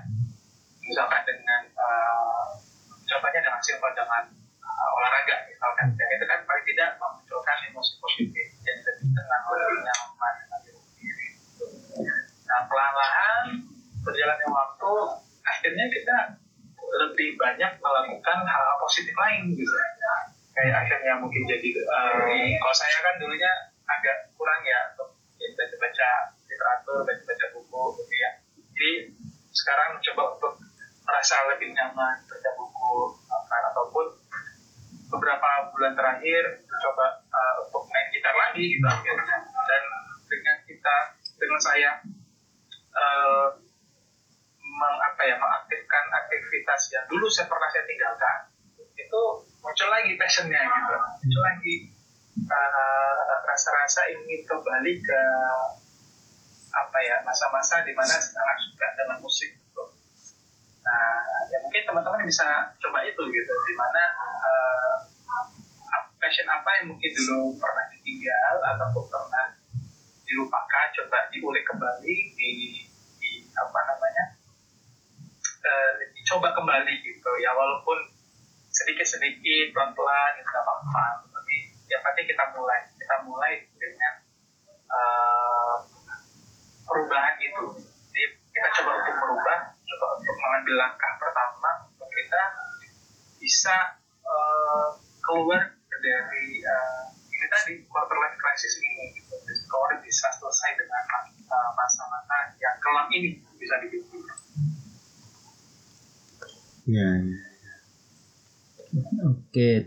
Misalkan 0.83 1.23
dengan 1.25 1.63
uh, 1.79 2.59
contohnya 3.07 3.41
dengan 3.41 3.63
simpel 3.63 3.91
dengan 3.95 4.25
uh, 4.63 4.91
olahraga 4.99 5.47
misalkan. 5.47 5.95
Dan 5.95 6.09
itu 6.19 6.25
kan 6.27 6.41
paling 6.45 6.67
tidak 6.67 6.89
memunculkan 6.99 7.59
emosi 7.71 7.93
positif 8.03 8.47
jadi 8.63 8.81
lebih 8.83 9.09
tenang 9.15 9.45
lebih 9.51 9.81
nyaman 9.87 10.35
lebih 10.51 10.75
sendiri 10.83 11.29
Nah, 12.53 12.69
pelan-pelan 12.69 13.65
berjalannya 14.05 14.49
waktu, 14.53 14.93
akhirnya 15.41 15.87
kita 15.89 16.17
lebih 16.93 17.41
banyak 17.41 17.73
melakukan 18.33 18.49
hal-hal 18.49 18.77
positif 18.81 19.13
lain 19.13 19.53
gitu. 19.53 19.77
Kayak 20.53 20.85
akhirnya 20.85 21.13
mungkin 21.21 21.43
jadi, 21.49 21.69
eh, 21.81 22.57
kalau 22.61 22.77
saya 22.77 22.97
kan 23.01 23.17
dulunya 23.17 23.53
agak 23.89 24.17
kurang 24.37 24.61
ya 24.65 24.93
untuk 24.93 25.17
baca-baca 25.37 26.09
literatur, 26.49 27.01
baca-baca 27.09 27.47
buku 27.57 27.83
gitu 28.01 28.15
ya. 28.17 28.31
Jadi 28.73 28.91
sekarang 29.53 29.97
mencoba 29.97 30.23
untuk 30.37 30.55
merasa 31.03 31.37
lebih 31.49 31.73
nyaman 31.73 32.17
baca 32.29 32.51
buku 32.57 32.93
kan, 33.49 33.63
ataupun 33.73 34.07
beberapa 35.13 35.49
bulan 35.73 35.93
terakhir 35.97 36.65
mencoba 36.69 37.07
eh, 37.33 37.55
untuk 37.65 37.83
main 37.89 38.09
gitar 38.13 38.33
lagi 38.37 38.65
gitu 38.77 38.87
masa 57.73 57.89
di 57.89 57.97
mana 57.97 58.21
suka 58.21 58.87
dengan 59.01 59.17
musik 59.25 59.49
gitu. 59.57 59.85
Nah, 60.85 61.25
ya 61.49 61.57
mungkin 61.65 61.89
teman-teman 61.89 62.29
bisa 62.29 62.45
coba 62.77 63.01
itu 63.01 63.23
gitu, 63.33 63.55
di 63.65 63.75
mana 63.81 64.13
uh, 64.45 64.97
passion 66.21 66.45
apa 66.53 66.69
yang 66.77 66.93
mungkin 66.93 67.11
dulu 67.17 67.57
pernah 67.57 67.89
ditinggal 67.97 68.61
atau 68.61 69.01
pernah 69.09 69.57
dilupakan, 70.29 70.87
coba 71.01 71.33
diulik 71.33 71.65
kembali, 71.65 72.17
di, 72.37 72.49
di 73.17 73.31
apa 73.57 73.81
namanya, 73.89 74.37
uh, 75.65 75.93
dicoba 76.13 76.53
kembali 76.53 76.93
gitu. 77.01 77.31
Ya, 77.41 77.57
walaupun 77.57 78.13
sedikit-sedikit, 78.69 79.73
pelan-pelan, 79.73 80.45
gitu, 80.45 80.53
apa-apa. 80.61 81.25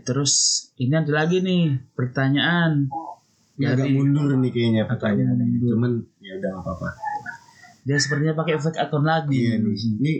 Terus 0.06 0.34
ini 0.78 0.94
ada 0.94 1.10
lagi 1.10 1.42
nih 1.42 1.82
pertanyaan. 1.92 2.86
Ini 3.58 3.64
agak 3.66 3.88
mundur 3.90 4.36
nih 4.38 4.50
kayaknya 4.54 4.82
Agak 4.84 4.90
pertanyaannya. 5.02 5.44
mundur. 5.44 5.70
Cuman 5.74 5.92
ya 6.22 6.32
udah 6.38 6.48
nggak 6.54 6.62
apa-apa. 6.62 6.88
Dia 7.82 7.96
sepertinya 7.98 8.34
pakai 8.38 8.54
efek 8.56 8.74
akun 8.78 9.02
lagi. 9.02 9.34
Iya 9.34 9.58
nih. 9.58 9.74
Ini 9.74 10.12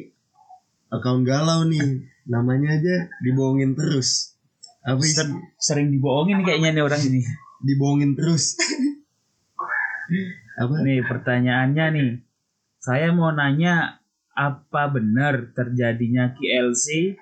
akun 0.90 1.22
galau 1.22 1.62
nih. 1.64 2.02
Namanya 2.26 2.74
aja 2.74 3.06
dibohongin 3.22 3.78
terus. 3.78 4.34
Apa? 4.82 5.02
Ser- 5.02 5.38
sering 5.58 5.94
dibohongin 5.94 6.42
kayaknya 6.42 6.74
nih 6.74 6.82
orang 6.82 7.02
ini. 7.06 7.20
Dibohongin 7.62 8.18
terus. 8.18 8.58
apa? 10.62 10.74
Nih 10.82 11.00
pertanyaannya 11.06 11.86
nih. 11.94 12.10
Saya 12.82 13.10
mau 13.10 13.30
nanya 13.30 13.98
apa 14.36 14.92
benar 14.92 15.50
terjadinya 15.56 16.36
KLC 16.36 17.16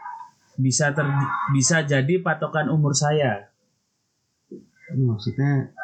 bisa 0.54 0.94
ter 0.94 1.06
bisa 1.50 1.82
jadi 1.82 2.14
patokan 2.22 2.70
umur 2.70 2.94
saya? 2.94 3.50
Ini 4.94 5.02
maksudnya 5.02 5.74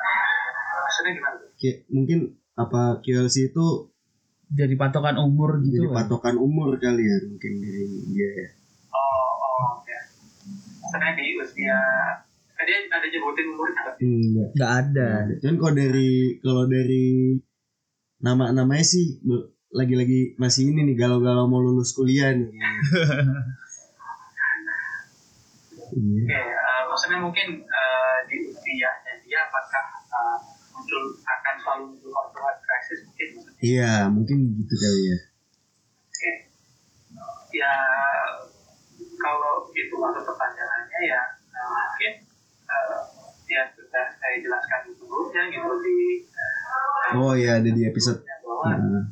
maksudnya 0.84 1.12
gimana 1.16 1.36
kayak 1.58 1.76
mungkin 1.90 2.18
apa 2.54 3.00
QLC 3.00 3.52
itu 3.52 3.66
Jadi 4.50 4.74
patokan 4.74 5.14
umur 5.14 5.62
jadi 5.62 5.78
gitu. 5.78 5.94
kan? 5.94 6.10
patokan 6.10 6.36
umur 6.36 6.74
kali 6.76 7.06
ya 7.06 7.16
mungkin 7.22 7.52
dari 7.62 7.86
dia 8.10 8.30
ya. 8.34 8.48
oh 8.90 9.30
oh 9.38 9.70
ya 9.86 10.00
maksudnya 10.82 11.10
di 11.14 11.24
usia 11.38 11.78
tadi 12.58 12.72
ada 12.90 13.06
nyebutin 13.06 13.46
umurnya 13.54 13.80
nggak? 13.80 13.96
Hmm, 14.02 14.20
enggak. 14.20 14.48
Nggak 14.52 14.72
ada. 14.84 15.08
Cuman 15.40 15.56
kalau 15.56 15.74
dari 15.78 16.10
kalau 16.42 16.64
dari 16.68 17.04
nama-namanya 18.20 18.84
sih 18.84 19.16
be- 19.22 19.48
lagi-lagi 19.70 20.34
masih 20.36 20.68
ini 20.68 20.82
nih 20.92 20.96
galau-galau 20.98 21.46
mau 21.46 21.62
lulus 21.62 21.94
kuliah 21.94 22.34
nih. 22.36 22.50
Iya. 25.92 26.22
Oke, 26.22 26.38
eh, 26.38 26.80
maksudnya 26.86 27.18
mungkin 27.18 27.48
eh, 27.60 28.16
di 28.26 28.36
usianya 28.46 29.12
dia 29.20 29.40
apakah 29.44 29.84
eh, 30.06 30.36
muncul 30.70 31.02
akan 31.20 31.54
selalu 31.58 31.82
muncul 31.90 32.10
quarter 32.10 32.42
crisis 32.60 33.00
mungkin. 33.04 33.28
Iya, 33.60 33.92
mungkin 34.08 34.38
gitu 34.56 34.74
kali 34.74 35.02
ya. 35.06 35.18
Oke. 36.06 36.32
Ya 37.50 37.72
kalau 39.16 39.52
itu 39.70 39.94
masuk 39.94 40.22
pertanyaannya 40.24 41.00
ya 41.04 41.20
eh, 41.50 41.66
mungkin 41.66 42.12
eh, 42.64 42.98
ya 43.46 43.62
sudah 43.70 44.06
saya 44.14 44.36
jelaskan 44.38 44.80
sebelumnya 44.88 45.42
gitu 45.48 45.70
di 45.80 45.96
eh, 46.24 47.18
Oh 47.18 47.34
iya, 47.34 47.58
ada 47.58 47.66
di 47.68 47.82
episode. 47.84 48.22
bahwa 48.40 48.70
Hmm. 48.70 49.04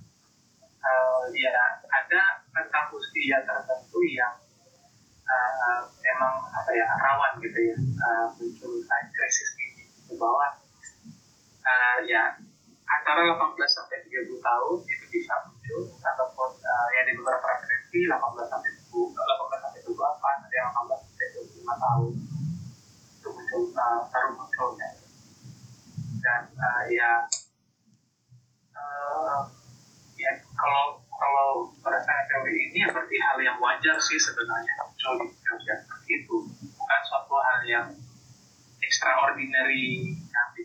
eh, 0.79 1.23
ya 1.35 1.51
ada 1.89 2.21
tentang 2.49 2.87
usia 2.91 3.39
tertentu 3.41 3.99
yang 4.07 4.35
eh, 5.25 5.81
memang 5.99 6.35
apa 6.49 6.71
ya 6.71 6.87
rawan 6.97 7.33
gitu 7.39 7.59
ya 7.59 7.77
eh, 7.77 8.27
muncul 8.31 8.73
time 8.81 9.09
crisis 9.11 9.51
ini 9.57 9.67
gitu 9.99 10.15
bahwa 10.17 10.47
eh, 11.61 11.99
ya 12.07 12.23
antara 12.89 13.21
18 13.25 13.37
sampai 13.69 13.99
30 14.05 14.37
tahun 14.39 14.77
itu 14.85 15.05
bisa 15.11 15.35
muncul 15.45 15.81
ataupun 15.99 16.51
eh, 16.57 16.87
ya 16.93 17.01
di 17.03 17.13
beberapa 17.15 17.47
referensi 17.47 17.99
18 18.05 18.15
sampai 18.47 18.71
20 18.89 19.17
18 19.17 19.65
sampai 19.65 19.81
28 19.81 19.97
ada 20.45 20.55
yang 20.55 20.69
18 20.71 20.93
sampai 20.99 21.27
25 21.35 21.85
tahun 21.85 22.11
itu 23.17 23.29
muncul 23.29 23.61
eh, 23.71 24.01
baru 24.07 24.31
munculnya 24.35 24.89
dan 26.19 26.43
eh, 26.51 26.83
ya 26.91 27.11
eh, 28.75 29.41
ya 30.19 30.33
kalau 30.53 30.87
kalau 31.09 31.49
berdasarkan 31.79 32.27
teori 32.27 32.55
ini 32.71 32.83
ya 32.83 32.89
berarti 32.91 33.17
hal 33.21 33.39
yang 33.41 33.59
wajar 33.59 33.95
sih 33.99 34.19
sebenarnya 34.19 34.73
muncul 34.81 35.13
di 35.21 35.27
usia 35.31 35.75
seperti 35.77 36.11
itu 36.17 36.37
bukan 36.73 37.01
suatu 37.05 37.35
hal 37.39 37.61
yang 37.65 37.87
extraordinary 38.81 40.15
nanti 40.27 40.63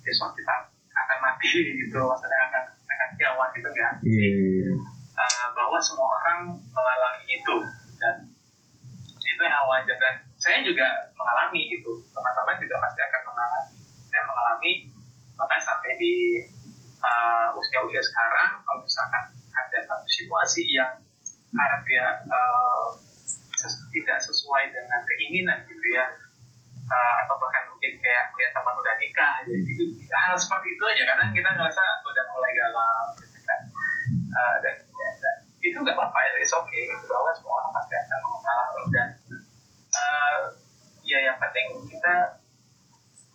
besok 0.00 0.34
kita 0.34 0.54
akan 0.92 1.18
mati 1.20 1.46
gitu 1.50 1.98
maksudnya 1.98 2.38
akan 2.46 2.62
akan 2.68 3.08
kiamat 3.16 3.48
gitu 3.52 3.70
kan 3.72 3.94
Iya, 4.02 4.22
iya, 4.22 4.48
iya. 4.60 4.72
Eh, 5.12 5.46
bahwa 5.52 5.78
semua 5.78 6.11
orang 6.22 6.54
mengalami 6.70 7.26
itu. 7.26 7.56
Dan 7.98 8.14
itu 9.18 9.42
yang 9.42 9.66
wajar. 9.66 9.96
Dan 9.98 10.14
saya 10.38 10.62
juga 10.62 10.86
mengalami 11.18 11.66
itu 11.66 11.90
teman-teman 12.14 12.56
juga 12.62 12.78
pasti 12.78 13.00
akan 13.02 13.22
mengalami. 13.26 13.74
Saya 14.06 14.22
mengalami 14.30 14.72
bahkan 15.34 15.60
sampai 15.62 15.98
di 15.98 16.14
uh, 17.02 17.50
usia-usia 17.58 17.98
sekarang 17.98 18.62
kalau 18.62 18.80
misalkan 18.86 19.24
ada 19.50 19.78
satu 19.82 20.06
situasi 20.06 20.62
yang 20.70 21.02
dia 21.82 22.24
uh, 22.30 22.94
ses- 23.58 23.84
tidak 23.90 24.22
sesuai 24.22 24.70
dengan 24.70 25.02
keinginan 25.04 25.60
gitu 25.68 25.86
ya 25.92 26.06
uh, 26.88 27.14
atau 27.26 27.36
bahkan 27.36 27.68
mungkin 27.68 27.98
kayak 28.00 28.32
lihat 28.38 28.52
teman 28.54 28.74
udah 28.78 28.94
nikah 28.96 29.34
jadi 29.44 29.74
hal 30.14 30.36
seperti 30.38 30.68
itu 30.78 30.84
aja. 30.86 31.02
Karena 31.10 31.24
kita 31.34 31.48
ngerasa 31.58 31.82
udah 32.06 32.24
mulai 32.30 32.52
galau 32.54 33.04
gitu 33.18 33.38
kan. 33.42 33.60
Uh, 34.32 34.56
dan 34.62 34.76
itu 35.62 35.78
nggak 35.78 35.94
apa-apa 35.94 36.18
ya 36.18 36.30
it's 36.42 36.50
okay. 36.50 36.90
Bahwa 37.06 37.30
semua 37.38 37.62
orang 37.62 37.72
pasti 37.78 37.94
akan 37.94 38.20
mengalami 38.26 38.82
dan 38.90 39.08
uh, 39.94 40.42
ya 41.06 41.18
yang 41.22 41.38
penting 41.38 41.86
kita 41.86 42.42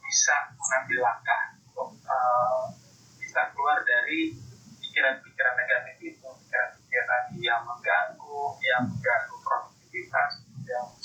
bisa 0.04 0.36
mengambil 0.60 1.08
langkah 1.08 1.42
untuk 1.72 1.96
uh, 2.04 2.68
bisa 3.16 3.48
keluar 3.56 3.80
dari 3.88 4.36
pikiran-pikiran 4.84 5.56
negatif 5.56 5.96
itu 6.04 6.28
pikiran-pikiran 6.28 7.24
yang 7.40 7.63
mengganggu 7.63 8.40
yang 8.60 8.84
mengganggu 8.92 9.36
produktivitas 9.40 10.44
mengganggu 10.52 11.00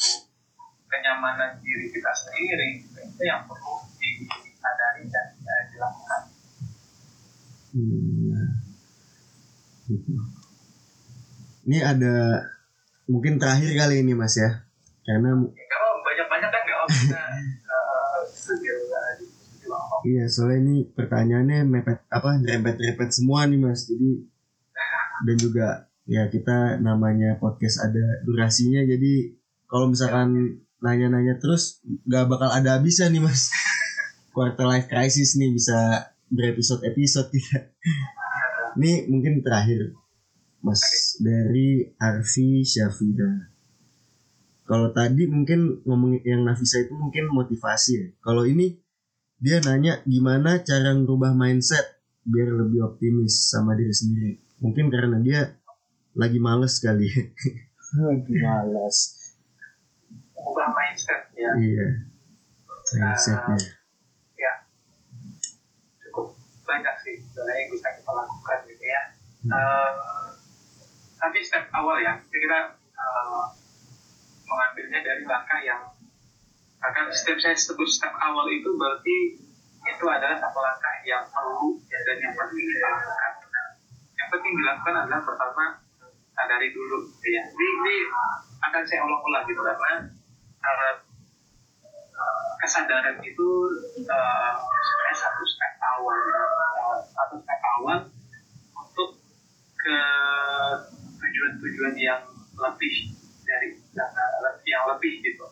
kenyamanan 0.90 1.62
diri 1.62 1.86
kita 1.94 2.10
sendiri. 2.10 2.82
Itu 2.82 3.22
yang 3.22 3.46
perlu 3.46 3.78
disadari 3.96 5.06
dan 5.06 5.26
uh, 5.38 5.62
dilakukan. 5.70 6.22
Hmm. 7.72 8.12
Ini 11.62 11.78
ada 11.82 12.42
mungkin 13.06 13.38
terakhir 13.38 13.70
kali 13.74 14.02
ini 14.02 14.12
Mas 14.18 14.34
ya. 14.38 14.66
Karena 15.02 15.34
ya, 15.34 15.66
kalau 15.70 15.92
banyak-banyak 16.02 16.50
kan 16.50 16.62
apa 16.72 16.86
iya 20.02 20.26
soalnya 20.26 20.58
ini 20.66 20.76
pertanyaannya 20.90 21.64
mepet 21.64 22.02
apa 22.10 22.38
rempet-rempet 22.42 23.08
semua 23.14 23.46
nih 23.46 23.58
Mas. 23.58 23.86
Jadi 23.86 24.10
dan 25.26 25.36
juga 25.38 25.66
ya 26.06 26.26
kita 26.26 26.82
namanya 26.82 27.38
podcast 27.38 27.86
ada 27.86 28.26
durasinya 28.26 28.82
jadi 28.82 29.38
kalau 29.70 29.86
misalkan 29.86 30.58
nanya-nanya 30.82 31.38
terus 31.38 31.78
nggak 31.86 32.26
bakal 32.26 32.50
ada 32.50 32.78
habisnya 32.78 33.08
nih 33.10 33.22
Mas. 33.22 33.50
Quarter 34.34 34.64
life 34.64 34.88
crisis 34.88 35.36
nih 35.36 35.52
bisa 35.52 36.08
berepisode-episode 36.32 37.28
kita. 37.28 37.68
Ini 38.80 39.12
mungkin 39.12 39.44
terakhir 39.44 39.92
Mas 40.62 41.18
dari 41.18 41.90
Arfi 41.98 42.62
Syafida. 42.62 43.50
Kalau 44.62 44.94
tadi 44.94 45.26
mungkin 45.26 45.82
ngomongin 45.82 46.22
yang 46.22 46.42
Nafisa 46.46 46.78
itu 46.86 46.94
mungkin 46.94 47.34
motivasi 47.34 47.92
ya. 47.98 48.06
Kalau 48.22 48.46
ini 48.46 48.78
dia 49.42 49.58
nanya 49.58 49.98
gimana 50.06 50.62
cara 50.62 50.94
ngerubah 50.94 51.34
mindset 51.34 51.82
biar 52.22 52.54
lebih 52.54 52.86
optimis 52.94 53.50
sama 53.50 53.74
diri 53.74 53.90
sendiri. 53.90 54.32
Mungkin 54.62 54.86
karena 54.86 55.18
dia 55.18 55.58
lagi 56.14 56.38
males 56.38 56.78
kali. 56.78 57.10
Lagi 57.92 58.34
malas. 58.40 59.20
ubah 60.42 60.72
mindset 60.74 61.28
ya 61.38 61.52
iya. 61.60 61.86
Mindsetnya. 62.98 63.60
ya 64.34 64.52
cukup 66.08 66.34
banyak 66.66 66.96
sih 67.04 67.20
sebenarnya 67.30 67.62
yang 67.62 67.70
bisa 67.70 67.88
kita 67.94 68.10
lakukan 68.10 68.58
gitu 68.66 68.84
ya 68.88 69.02
Eh, 69.42 69.90
tapi 71.22 71.38
step 71.38 71.70
awal 71.70 72.02
ya 72.02 72.18
kita 72.26 72.74
eh, 72.74 73.46
mengambilnya 74.50 75.00
dari 75.06 75.22
langkah 75.22 75.62
yang 75.62 75.82
akan 76.82 77.14
step 77.14 77.38
saya 77.38 77.54
sebut 77.54 77.86
step 77.86 78.10
awal 78.18 78.50
itu 78.50 78.66
berarti 78.74 79.38
itu 79.82 80.04
adalah 80.06 80.34
satu 80.34 80.58
langkah 80.58 80.94
yang 81.06 81.22
perlu 81.30 81.78
ya, 81.86 81.98
dan 82.06 82.16
yang 82.22 82.34
penting 82.34 82.66
kita 82.66 82.88
lakukan. 82.90 83.68
Yang 84.14 84.28
penting 84.34 84.52
dilakukan 84.58 84.94
adalah 84.94 85.22
pertama 85.22 85.64
sadari 86.34 86.68
dulu 86.74 87.06
ya. 87.22 87.42
Di 87.50 87.68
akan 88.62 88.82
saya 88.86 89.02
ulang-ulang 89.02 89.42
gitu 89.46 89.62
karena 89.62 89.94
uh, 90.62 90.94
kesadaran 92.62 93.18
itu 93.26 93.48
uh, 94.06 94.52
sebenarnya 94.58 95.16
satu 95.18 95.42
step 95.46 95.74
awal. 95.82 96.18
Uh, 96.18 96.98
satu 97.02 97.34
step 97.42 97.60
awal 97.78 97.98
untuk 98.78 99.18
ke 99.82 99.98
tujuan-tujuan 101.42 101.94
yang 101.98 102.22
lebih 102.54 102.94
dari 103.42 103.74
uh, 103.98 104.54
yang 104.62 104.86
lebih 104.94 105.18
gitu. 105.26 105.46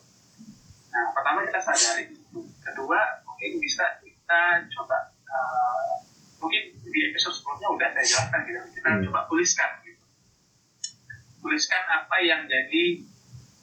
Nah 0.87 1.11
pertama 1.11 1.43
kita 1.43 1.59
sadari, 1.59 2.15
kedua 2.63 2.99
mungkin 3.27 3.59
bisa 3.59 3.99
kita 3.99 4.71
coba 4.71 5.11
uh, 5.27 5.99
mungkin 6.39 6.79
di 6.79 6.99
episode 7.11 7.35
sebelumnya 7.35 7.67
udah 7.75 7.89
saya 7.91 8.05
jelaskan 8.07 8.39
gitu. 8.47 8.59
Kita 8.79 8.89
hmm. 8.95 9.03
coba 9.11 9.19
tuliskan 9.27 9.69
gitu. 9.83 10.03
Tuliskan 11.43 11.83
apa 11.91 12.15
yang 12.23 12.47
jadi 12.47 12.83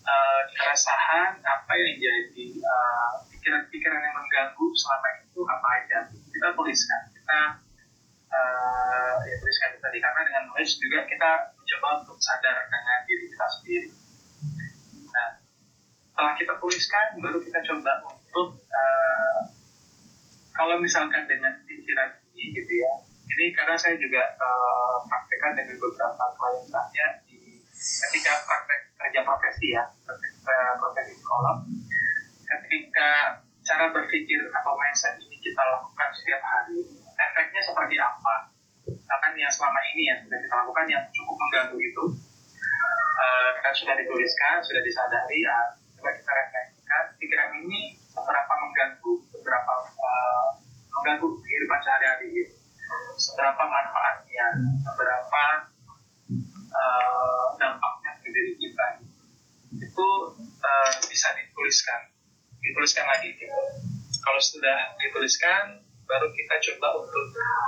uh, 0.05 0.43
keresahan 0.53 1.41
apa 1.41 1.73
yang 1.81 1.97
jadi 1.97 2.47
uh, 2.61 3.25
pikiran-pikiran 3.33 4.01
yang 4.05 4.15
mengganggu 4.21 4.67
selama 4.77 5.09
itu 5.25 5.41
apa 5.49 5.69
aja. 5.81 5.99
Kita 6.13 6.53
tuliskan. 6.53 7.01
Kita 7.17 7.41
uh, 8.29 9.17
ya 9.25 9.37
tuliskan 9.41 9.69
itu 9.73 9.81
tadi. 9.81 9.99
Karena 10.05 10.21
dengan 10.29 10.43
nulis 10.53 10.71
juga 10.77 11.09
kita 11.09 11.57
mencoba 11.79 12.03
untuk 12.03 12.19
sadar 12.19 12.67
dengan 12.67 12.99
diri 13.07 13.25
kita 13.31 13.47
sendiri. 13.55 13.91
Nah 15.15 15.29
setelah 16.11 16.35
kita 16.35 16.55
tuliskan 16.59 17.07
baru 17.23 17.39
kita 17.39 17.59
coba 17.71 17.93
untuk 18.03 18.59
uh, 18.59 19.41
kalau 20.59 20.83
misalkan 20.83 21.23
dengan 21.31 21.55
pikiran 21.63 22.19
ini 22.35 22.51
gitu 22.59 22.83
ya. 22.83 22.93
Ini 23.31 23.55
karena 23.55 23.79
saya 23.79 23.95
juga 23.95 24.35
uh, 24.43 24.99
praktekkan 25.07 25.55
dengan 25.55 25.79
beberapa 25.79 26.25
klien 26.35 26.67
saya 26.67 27.07
di 27.31 27.63
ketika 27.71 28.43
praktek 28.43 28.81
kerja 28.99 29.21
profesi 29.23 29.67
ya 29.71 29.87
praktek 30.03 30.33
profesi 30.83 31.15
sekolah. 31.15 31.55
Ketika 32.43 33.11
cara 33.63 33.87
berpikir 33.95 34.51
atau 34.51 34.75
mindset 34.75 35.15
ini 35.23 35.39
kita 35.39 35.63
lakukan 35.63 36.11
setiap 36.11 36.43
hari 36.43 36.83
efeknya 37.15 37.63
seperti 37.63 37.97
apa 38.03 38.58
bahkan 39.09 39.33
yang 39.35 39.49
selama 39.49 39.81
ini 39.97 40.13
ya 40.13 40.15
sudah 40.21 40.39
kita 40.39 40.55
lakukan 40.55 40.87
yang 40.87 41.05
cukup 41.17 41.37
mengganggu 41.41 41.79
itu 41.81 42.05
uh, 43.19 43.51
kan 43.65 43.73
sudah 43.73 43.97
dituliskan 43.97 44.61
sudah 44.61 44.83
disadari 44.85 45.41
ya 45.43 45.59
coba 45.99 46.15
kita 46.15 46.31
refleksikan. 46.31 47.05
Pikiran 47.19 47.51
ini 47.67 47.99
seberapa 48.15 48.53
mengganggu 48.55 49.13
beberapa 49.35 49.73
uh, 49.99 50.49
mengganggu 50.95 51.27
kehidupan 51.43 51.81
sehari-hari 51.83 52.27
gitu. 52.31 52.55
seberapa 53.19 53.63
manfaatnya? 53.67 54.47
Seberapa 54.87 55.45
uh, 56.71 57.47
dampaknya 57.59 58.11
ke 58.23 58.29
diri 58.31 58.55
kita? 58.57 58.87
Itu 59.75 60.09
uh, 60.39 60.93
bisa 61.11 61.29
dituliskan. 61.35 62.15
Dituliskan 62.63 63.05
lagi 63.11 63.35
gitu. 63.35 63.59
Kalau 64.23 64.41
sudah 64.41 64.95
dituliskan 65.03 65.88
baru 66.09 66.33
kita 66.33 66.55
coba 66.73 67.05
untuk 67.05 67.25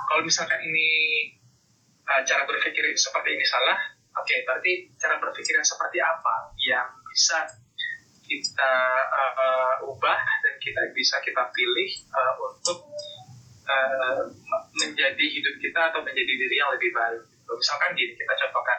kalau 0.08 0.24
misalkan 0.24 0.58
ini 0.64 0.88
uh, 2.08 2.24
cara 2.24 2.48
berpikir 2.48 2.82
seperti 2.96 3.36
ini 3.36 3.44
salah 3.44 3.76
oke 4.16 4.24
okay, 4.24 4.42
berarti 4.48 4.88
cara 4.96 5.20
berpikir 5.20 5.54
yang 5.60 5.68
seperti 5.68 6.00
apa 6.00 6.34
yang 6.64 6.88
bisa 7.12 7.44
kita 8.30 8.74
uh, 9.10 9.90
ubah 9.90 10.20
dan 10.46 10.54
kita 10.62 10.80
bisa 10.94 11.18
kita 11.20 11.50
pilih 11.50 11.90
uh, 12.14 12.34
untuk 12.46 12.78
uh, 13.66 14.22
menjadi 14.78 15.24
hidup 15.26 15.58
kita 15.58 15.90
atau 15.90 16.00
menjadi 16.06 16.32
diri 16.38 16.56
yang 16.62 16.70
lebih 16.70 16.94
baik. 16.94 17.26
Misalkan 17.50 17.98
gini 17.98 18.14
kita 18.14 18.34
contohkan, 18.46 18.78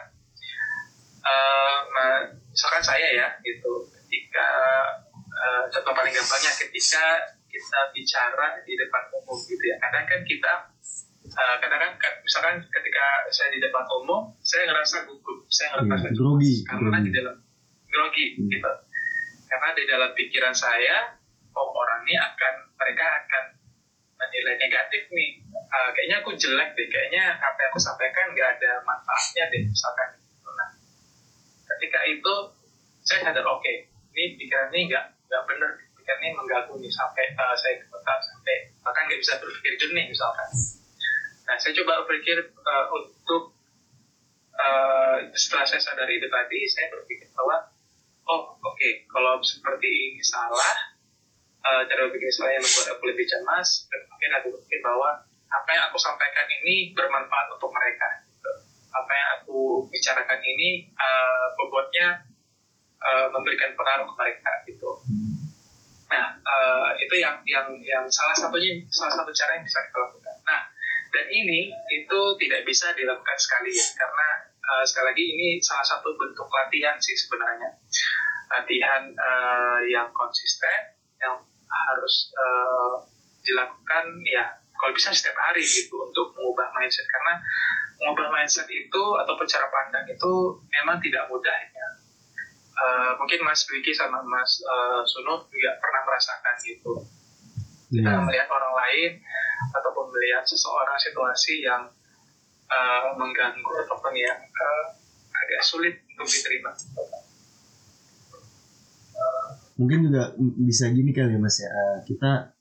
uh, 1.20 1.78
misalkan 2.48 2.80
saya 2.80 3.08
ya 3.12 3.28
gitu, 3.44 3.84
ketika 3.92 4.48
uh, 5.28 5.64
contoh 5.68 5.92
paling 5.92 6.16
gampangnya 6.16 6.52
ketika 6.56 7.04
kita 7.52 7.92
bicara 7.92 8.64
di 8.64 8.72
depan 8.72 9.12
umum 9.12 9.36
gitu 9.44 9.64
ya, 9.68 9.76
kadang 9.76 10.08
kan 10.08 10.20
kita 10.24 10.52
uh, 11.28 11.56
kadang 11.60 11.94
kan 12.00 12.12
misalkan 12.24 12.56
ketika 12.64 13.04
saya 13.28 13.52
di 13.52 13.60
depan 13.60 13.84
umum, 14.02 14.32
saya 14.40 14.68
ngerasa 14.72 15.04
gugup, 15.04 15.44
saya 15.52 15.76
ngerasa 15.76 16.08
yeah, 16.08 16.16
grogi, 16.16 16.54
karena 16.64 16.98
grogi. 16.98 17.04
di 17.04 17.10
dalam 17.12 17.36
grogi 17.88 18.26
hmm. 18.40 18.48
gitu. 18.48 18.72
Karena 19.52 19.68
di 19.76 19.84
dalam 19.84 20.10
pikiran 20.16 20.54
saya 20.56 20.96
oh 21.52 21.68
orang 21.76 22.08
ini 22.08 22.16
akan 22.16 22.54
mereka 22.80 23.04
akan 23.20 23.44
menilai 24.16 24.56
negatif 24.56 25.02
nih. 25.12 25.30
Uh, 25.52 25.88
kayaknya 25.92 26.16
aku 26.24 26.32
jelek 26.36 26.72
deh 26.72 26.88
kayaknya 26.88 27.36
apa 27.36 27.58
yang 27.60 27.70
aku 27.72 27.80
sampaikan 27.80 28.32
nggak 28.32 28.48
ada 28.60 28.80
manfaatnya 28.84 29.44
deh 29.52 29.62
misalkan. 29.68 30.08
Nah 30.48 30.70
ketika 31.76 32.00
itu 32.08 32.34
saya 33.02 33.28
sadar 33.28 33.44
oke 33.44 33.60
okay, 33.60 33.88
ini 34.16 34.40
pikiran 34.40 34.72
ini 34.72 34.88
nggak 34.88 35.04
nggak 35.28 35.42
benar 35.48 35.72
ini 36.20 36.34
mengganggu 36.36 36.74
nih 36.76 36.92
sampai 36.92 37.24
uh, 37.38 37.54
saya 37.56 37.80
kebetulan 37.80 38.20
sampai 38.20 38.56
bahkan 38.82 39.02
nggak 39.08 39.20
bisa 39.20 39.34
berpikir 39.40 39.72
jernih 39.78 40.06
misalkan. 40.10 40.48
Nah 41.48 41.56
saya 41.58 41.72
coba 41.82 42.04
berpikir 42.04 42.38
uh, 42.60 42.86
untuk 42.92 43.56
uh, 44.56 45.18
setelah 45.32 45.64
saya 45.64 45.80
sadari 45.80 46.18
itu 46.18 46.28
tadi 46.28 46.60
saya 46.68 46.86
berpikir 46.92 47.28
bahwa 47.32 47.72
oh 48.28 48.56
oke 48.58 48.76
okay, 48.76 49.04
kalau 49.08 49.40
seperti 49.42 49.88
ini 49.88 50.22
salah 50.22 50.76
uh, 51.62 51.82
cara 51.86 52.08
berpikir 52.10 52.30
saya 52.30 52.58
yang 52.58 52.64
membuat 52.64 52.88
aku 52.96 53.04
lebih 53.08 53.26
cemas 53.26 53.86
dan 53.88 54.00
mungkin 54.10 54.30
aku 54.38 54.46
berpikir 54.58 54.80
bahwa 54.82 55.10
apa 55.52 55.68
yang 55.72 55.84
aku 55.92 55.98
sampaikan 56.00 56.46
ini 56.62 56.96
bermanfaat 56.96 57.52
untuk 57.52 57.70
mereka. 57.72 58.24
Apa 58.92 59.12
yang 59.12 59.28
aku 59.40 59.88
bicarakan 59.88 60.40
ini 60.44 60.88
uh, 60.96 61.46
bobotnya 61.56 62.28
uh, 63.00 63.26
memberikan 63.32 63.72
pengaruh 63.72 64.04
ke 64.04 64.14
mereka 64.20 64.52
gitu 64.68 64.90
nah 66.12 66.28
uh, 66.44 66.92
itu 67.00 67.14
yang 67.16 67.40
yang 67.48 67.72
yang 67.80 68.04
salah 68.12 68.36
satunya 68.36 68.84
salah 68.92 69.16
satu 69.16 69.32
cara 69.32 69.56
yang 69.56 69.64
bisa 69.64 69.80
kita 69.88 69.96
lakukan. 69.96 70.36
Nah 70.44 70.62
dan 71.12 71.26
ini 71.32 71.72
itu 71.88 72.20
tidak 72.40 72.68
bisa 72.68 72.92
dilakukan 72.92 73.38
sekali 73.40 73.72
ya 73.72 73.88
karena 73.96 74.28
uh, 74.60 74.84
sekali 74.84 75.06
lagi 75.08 75.24
ini 75.32 75.48
salah 75.64 75.84
satu 75.84 76.12
bentuk 76.20 76.48
latihan 76.52 76.96
sih 77.00 77.16
sebenarnya. 77.16 77.72
Latihan 78.52 79.08
uh, 79.16 79.80
yang 79.88 80.12
konsisten 80.12 81.00
yang 81.16 81.40
harus 81.72 82.28
uh, 82.36 83.00
dilakukan 83.40 84.04
ya 84.28 84.44
kalau 84.76 84.92
bisa 84.92 85.14
setiap 85.14 85.38
hari 85.38 85.62
gitu 85.62 85.94
untuk 85.94 86.34
mengubah 86.36 86.68
mindset. 86.74 87.06
Karena 87.08 87.40
mengubah 88.02 88.28
mindset 88.34 88.68
itu 88.68 89.02
atau 89.22 89.32
cara 89.38 89.66
pandang 89.70 90.04
itu 90.10 90.32
memang 90.68 90.98
tidak 90.98 91.24
mudah 91.30 91.54
ya. 91.54 91.88
Uh, 92.82 93.14
mungkin 93.14 93.46
Mas 93.46 93.62
Wiki 93.70 93.94
sama 93.94 94.18
Mas 94.26 94.58
uh, 94.66 95.06
Sunu 95.06 95.46
juga 95.46 95.70
pernah 95.78 96.02
merasakan 96.02 96.54
gitu. 96.66 96.92
Kita 97.94 98.10
yeah. 98.10 98.24
melihat 98.26 98.48
orang 98.50 98.74
lain 98.74 99.10
ataupun 99.70 100.10
melihat 100.10 100.42
seseorang 100.42 100.98
situasi 100.98 101.62
yang 101.62 101.86
uh, 102.66 103.14
mengganggu 103.14 103.72
ataupun 103.86 104.12
yang 104.18 104.40
uh, 104.40 104.84
agak 105.30 105.60
sulit 105.62 105.94
untuk 106.10 106.26
diterima. 106.26 106.72
Mungkin 109.78 109.98
juga 110.10 110.34
bisa 110.38 110.90
gini 110.92 111.10
kali 111.10 111.34
ya 111.34 111.40
mas 111.40 111.58
ya 111.58 111.68
uh, 111.70 111.98
kita 112.04 112.54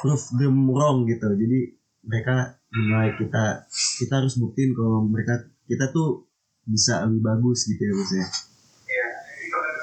prove 0.00 0.26
them 0.36 0.68
wrong 0.68 1.08
gitu. 1.08 1.26
Jadi 1.32 1.60
mereka 2.04 2.60
menilai 2.74 3.16
kita 3.16 3.68
kita 3.70 4.12
harus 4.20 4.36
buktiin 4.36 4.76
kalau 4.76 5.04
mereka 5.04 5.48
kita 5.64 5.88
tuh 5.94 6.28
bisa 6.64 7.04
lebih 7.08 7.22
bagus 7.24 7.68
gitu 7.68 7.82
ya 7.82 7.94
mas 7.94 8.12
ya. 8.12 8.26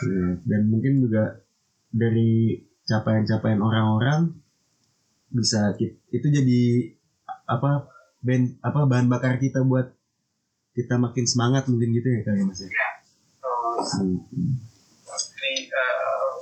Iya. 0.02 0.18
Ya, 0.18 0.28
dan 0.46 0.62
mungkin 0.70 0.94
juga 1.06 1.42
dari 1.92 2.64
capaian-capaian 2.88 3.62
orang-orang 3.62 4.36
bisa 5.32 5.72
itu 6.12 6.28
jadi 6.28 6.92
apa 7.48 7.88
band 8.20 8.60
apa 8.60 8.80
bahan 8.84 9.08
bakar 9.08 9.40
kita 9.40 9.64
buat 9.64 9.96
kita 10.76 11.00
makin 11.00 11.24
semangat 11.28 11.68
mungkin 11.68 11.96
gitu 11.96 12.08
ya 12.08 12.22
kali 12.24 12.44
mas 12.44 12.64
ya. 12.64 12.68
Ya. 12.68 12.90
hmm. 14.00 14.20
Ini 15.12 15.54
uh, 15.68 16.34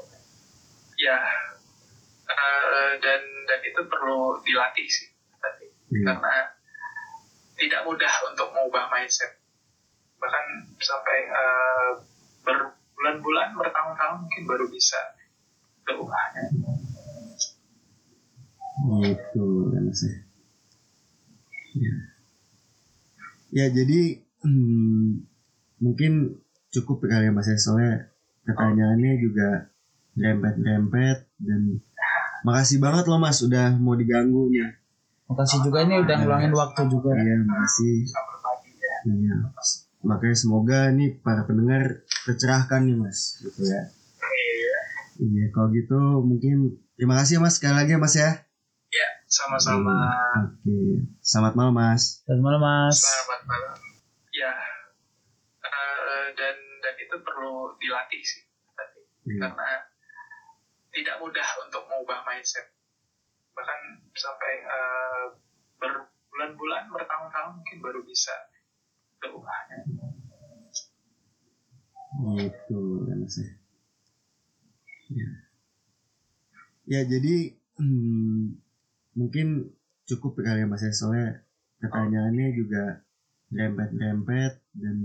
ya 1.01 1.17
uh, 2.29 2.91
dan 3.01 3.21
dan 3.45 3.59
itu 3.65 3.81
perlu 3.89 4.37
dilatih 4.45 4.85
sih 4.89 5.09
tadi 5.41 5.69
hmm. 5.69 6.05
karena 6.05 6.35
tidak 7.57 7.81
mudah 7.85 8.13
untuk 8.29 8.53
mengubah 8.53 8.89
mindset 8.93 9.37
bahkan 10.19 10.45
sampai 10.77 11.17
uh, 11.31 11.91
berbulan-bulan 12.99 13.55
bertahun-tahun 13.55 14.27
mungkin 14.27 14.43
baru 14.43 14.67
bisa 14.67 14.99
berubahnya 15.87 16.51
gitu 19.07 19.71
kan 19.71 19.87
sih 19.95 20.15
ya, 21.79 21.95
ya 23.55 23.65
jadi 23.71 24.19
hmm, 24.43 25.23
mungkin 25.79 26.43
cukup 26.75 27.07
kali 27.07 27.27
ya 27.27 27.31
mas 27.31 27.47
ya. 27.47 27.55
Soalnya 27.55 28.11
pertanyaannya 28.43 29.13
juga 29.23 29.71
rempet-rempet 30.19 31.23
dan 31.39 31.79
makasih 32.43 32.83
banget 32.83 33.07
loh 33.07 33.19
mas 33.23 33.39
udah 33.39 33.79
mau 33.79 33.95
diganggu 33.95 34.51
ya 34.51 34.75
makasih 35.31 35.63
juga 35.63 35.87
ini 35.87 36.03
udah 36.03 36.15
ngulangin 36.19 36.51
waktu 36.51 36.81
juga. 36.91 37.15
Iya 37.15 37.47
makasih. 37.47 37.95
Iya 39.07 39.35
makanya 40.01 40.31
semoga 40.33 40.87
nih 40.89 41.19
para 41.19 41.43
pendengar 41.43 41.99
tercerahkan 42.23 42.81
nih 42.81 42.95
mas 42.95 43.35
gitu 43.37 43.61
ya 43.63 43.81
Iya. 44.19 44.79
iya 45.19 45.45
kalau 45.51 45.67
gitu 45.69 45.99
mungkin 46.21 46.57
terima 46.95 47.17
kasih 47.17 47.37
ya 47.37 47.41
mas 47.41 47.55
sekali 47.55 47.75
lagi 47.75 47.91
ya 47.91 47.99
mas 47.99 48.15
ya 48.15 48.31
Ya, 48.89 49.05
sama-sama. 49.23 49.93
oke 50.41 50.77
selamat 51.21 51.53
malam 51.53 51.73
mas 51.73 52.25
Selamat 52.25 52.41
malam 52.41 52.61
Mas. 52.61 52.97
Selamat 52.97 53.41
malam. 53.45 53.77
Ya, 54.31 54.53
eh, 55.61 56.27
dan 56.33 56.55
dan 56.79 56.95
itu 56.97 57.15
perlu 57.19 57.53
dilatih 57.77 58.17
sih, 58.19 58.41
Iya. 59.27 59.45
karena 59.45 59.69
tidak 60.89 61.15
mudah 61.19 61.47
untuk 61.61 61.85
mengubah 61.85 62.25
mindset. 62.25 62.65
Bahkan 63.53 63.79
sampai 64.11 64.53
eh, 64.57 65.25
berbulan-bulan, 65.77 66.89
bertahun-tahun 66.89 67.51
mungkin 67.55 67.77
baru 67.79 68.01
bisa 68.01 68.33
gitu 72.39 72.79
mas 73.07 73.35
ya 73.39 73.49
ya, 75.09 75.29
ya 76.85 76.99
jadi 77.05 77.35
hmm, 77.79 78.59
mungkin 79.17 79.69
cukup 80.05 80.41
kali 80.41 80.63
ya 80.63 80.67
mas 80.69 80.81
ya 80.83 80.91
soalnya 80.93 81.41
pertanyaannya 81.79 82.47
juga 82.55 82.83
rempet-rempet 83.49 84.53
dan 84.77 84.95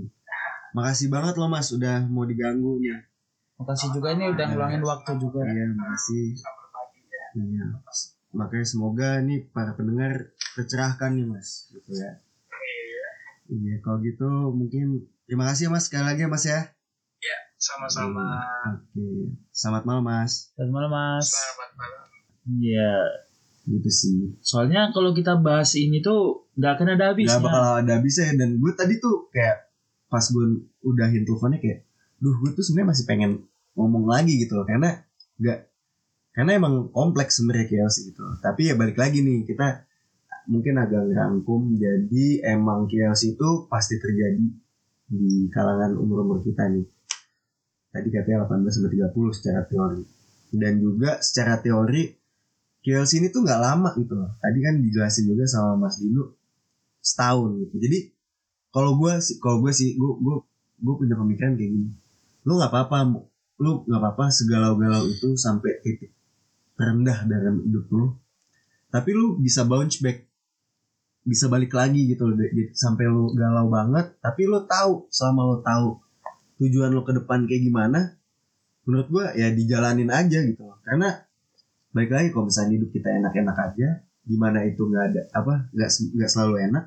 makasih 0.77 1.09
banget 1.09 1.35
loh 1.41 1.49
mas 1.49 1.71
udah 1.73 2.05
mau 2.09 2.25
diganggu 2.29 2.81
nih 2.81 3.01
Makasih 3.55 3.95
juga 3.95 4.11
ini 4.19 4.35
udah 4.35 4.47
ngulangin 4.51 4.83
waktu 4.83 5.13
juga. 5.23 5.47
iya 5.47 5.71
makasih. 5.79 6.35
Iya. 7.39 7.67
Makanya 8.35 8.67
semoga 8.67 9.09
nih 9.23 9.47
para 9.55 9.79
pendengar 9.79 10.35
tercerahkan 10.59 11.15
nih 11.15 11.27
mas 11.31 11.71
gitu 11.71 11.95
ya 11.95 12.19
iya 13.47 13.75
kalau 13.81 13.99
gitu 14.01 14.25
mungkin 14.51 14.87
terima 15.25 15.49
kasih 15.49 15.69
ya 15.69 15.71
mas 15.71 15.85
sekali 15.85 16.05
lagi 16.05 16.23
ya 16.23 16.31
mas 16.31 16.45
ya 16.45 16.61
Ya, 17.17 17.39
sama-sama. 17.57 18.21
oke 18.69 19.33
selamat 19.49 19.83
malam 19.85 20.05
mas 20.05 20.53
Selamat 20.53 20.73
malam 20.77 20.91
Mas. 20.93 21.27
Selamat 21.27 21.71
malam. 21.75 22.07
Iya. 22.55 22.93
gitu 23.65 23.89
sih 23.89 24.17
Soalnya 24.39 24.93
kalau 24.93 25.11
kita 25.11 25.41
bahas 25.41 25.73
ini 25.73 25.99
tuh 25.99 26.53
nggak 26.53 26.73
akan 26.77 26.89
ada 26.93 27.05
habisnya. 27.11 27.41
Gak 27.41 27.45
bakal 27.49 27.63
ada 27.81 27.93
habisnya 27.97 28.29
dan 28.37 28.61
gue 28.61 28.73
tadi 28.77 29.01
tuh 29.01 29.33
kayak 29.33 29.73
pas 30.07 30.21
gue 30.21 30.47
udahin 30.85 31.25
teleponnya 31.25 31.59
kayak 31.59 31.89
duh 32.21 32.37
gue 32.39 32.53
tuh 32.53 32.61
sebenarnya 32.61 32.93
masih 32.93 33.05
pengen 33.09 33.31
ngomong 33.73 34.05
lagi 34.05 34.37
gitu 34.37 34.55
loh 34.55 34.69
karena 34.69 35.01
nggak 35.41 35.59
karena 36.31 36.51
emang 36.55 36.93
kompleks 36.93 37.41
sebenarnya 37.41 37.67
KLC 37.67 38.13
gitu 38.13 38.21
loh. 38.21 38.37
tapi 38.39 38.69
ya 38.69 38.77
balik 38.77 38.95
lagi 38.95 39.25
nih 39.25 39.49
kita 39.49 39.89
mungkin 40.45 40.77
agak 40.77 41.09
ngerangkum 41.09 41.77
jadi 41.81 42.27
emang 42.57 42.85
KLC 42.85 43.37
itu 43.37 43.51
pasti 43.69 43.97
terjadi 43.97 44.47
di 45.09 45.49
kalangan 45.53 45.97
umur-umur 45.97 46.41
kita 46.45 46.69
nih. 46.69 46.85
Tadi 47.95 48.09
katanya 48.11 48.51
18 48.51 48.75
sampai 48.75 48.93
30 48.99 49.37
secara 49.39 49.61
teori. 49.65 50.03
Dan 50.55 50.83
juga 50.83 51.23
secara 51.23 51.63
teori 51.63 52.11
KLC 52.83 53.23
ini 53.23 53.29
tuh 53.31 53.47
nggak 53.47 53.61
lama 53.63 53.91
gitu 53.97 54.19
loh. 54.19 54.35
Tadi 54.43 54.59
kan 54.61 54.75
dijelasin 54.83 55.25
juga 55.31 55.45
sama 55.47 55.79
Mas 55.79 56.03
Dino 56.03 56.35
setahun 57.01 57.55
gitu. 57.65 57.75
Jadi 57.79 57.99
kalau 58.75 58.99
gue 58.99 59.13
sih 59.23 59.39
kalau 59.39 59.63
gue 59.63 59.71
sih 59.71 59.95
gue 59.95 60.13
gue 60.19 60.37
gue 60.83 60.95
punya 60.99 61.15
pemikiran 61.15 61.55
kayak 61.55 61.71
gini. 61.71 61.91
Lu 62.45 62.59
nggak 62.59 62.73
apa-apa 62.75 62.97
lu 63.63 63.87
nggak 63.87 64.01
apa-apa 64.03 64.25
segalau-galau 64.35 65.07
itu 65.07 65.39
sampai 65.39 65.79
titik 65.81 66.11
terendah 66.75 67.23
dalam 67.31 67.63
hidup 67.63 67.87
lu. 67.95 68.19
Tapi 68.91 69.11
lu 69.15 69.39
bisa 69.39 69.63
bounce 69.63 70.03
back 70.03 70.34
bisa 71.25 71.49
balik 71.49 71.73
lagi 71.73 72.05
gitu 72.05 72.29
loh. 72.29 72.37
Sampai 72.77 73.09
lu 73.09 73.33
galau 73.35 73.73
banget 73.73 74.15
tapi 74.21 74.45
lu 74.45 74.63
tahu 74.69 75.09
selama 75.09 75.41
lu 75.51 75.57
tahu 75.65 75.89
tujuan 76.63 76.93
lu 76.93 77.03
ke 77.03 77.13
depan 77.17 77.49
kayak 77.49 77.65
gimana 77.65 78.01
menurut 78.85 79.09
gue 79.09 79.25
ya 79.41 79.49
dijalanin 79.51 80.13
aja 80.13 80.39
gitu 80.45 80.63
loh. 80.69 80.79
Karena 80.85 81.17
balik 81.97 82.13
lagi 82.13 82.29
kalau 82.31 82.47
misalnya 82.53 82.77
hidup 82.77 82.91
kita 82.93 83.09
enak-enak 83.09 83.57
aja 83.57 83.89
di 84.25 84.37
mana 84.41 84.65
itu 84.65 84.85
nggak 84.89 85.05
ada 85.13 85.23
apa 85.37 85.69
nggak 85.73 85.91
nggak 86.17 86.31
selalu 86.33 86.57
enak 86.65 86.85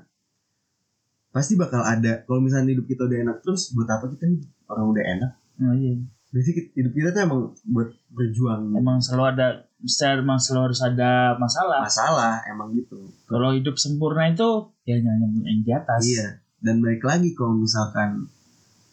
pasti 1.37 1.53
bakal 1.53 1.85
ada 1.85 2.25
kalau 2.25 2.41
misalnya 2.41 2.73
hidup 2.73 2.89
kita 2.89 3.05
udah 3.05 3.19
enak 3.21 3.37
terus 3.45 3.69
buat 3.77 3.85
apa 3.85 4.09
kita 4.09 4.25
hidup? 4.25 4.49
Orang 4.73 4.89
udah 4.89 5.03
enak. 5.05 5.31
Oh, 5.61 5.73
iya. 5.77 6.01
Berarti 6.27 6.51
kita- 6.53 6.73
hidup 6.75 6.93
kita 6.93 7.09
tuh 7.11 7.21
emang 7.23 7.41
buat 7.65 7.89
berjuang. 8.11 8.61
Emang 8.75 8.97
selalu 8.99 9.23
ada, 9.35 9.47
secara 9.83 10.19
emang 10.19 10.39
selalu 10.39 10.61
harus 10.71 10.81
ada 10.83 11.11
masalah. 11.39 11.79
masalah 11.85 12.33
emang 12.47 12.75
gitu. 12.75 12.99
Kalau 13.25 13.55
hidup 13.55 13.75
sempurna 13.75 14.27
itu 14.27 14.71
ya 14.83 14.99
nyanyi 14.99 15.43
yang 15.45 15.59
di 15.63 15.71
atas. 15.71 16.01
iya. 16.03 16.43
Dan 16.57 16.81
balik 16.81 17.05
lagi 17.05 17.31
kalau 17.31 17.53
misalkan 17.55 18.27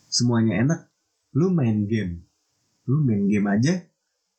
semuanya 0.06 0.62
enak 0.62 0.80
lu 1.34 1.50
main 1.50 1.88
game. 1.88 2.22
Lu 2.84 3.00
main 3.00 3.24
game 3.26 3.48
aja 3.48 3.82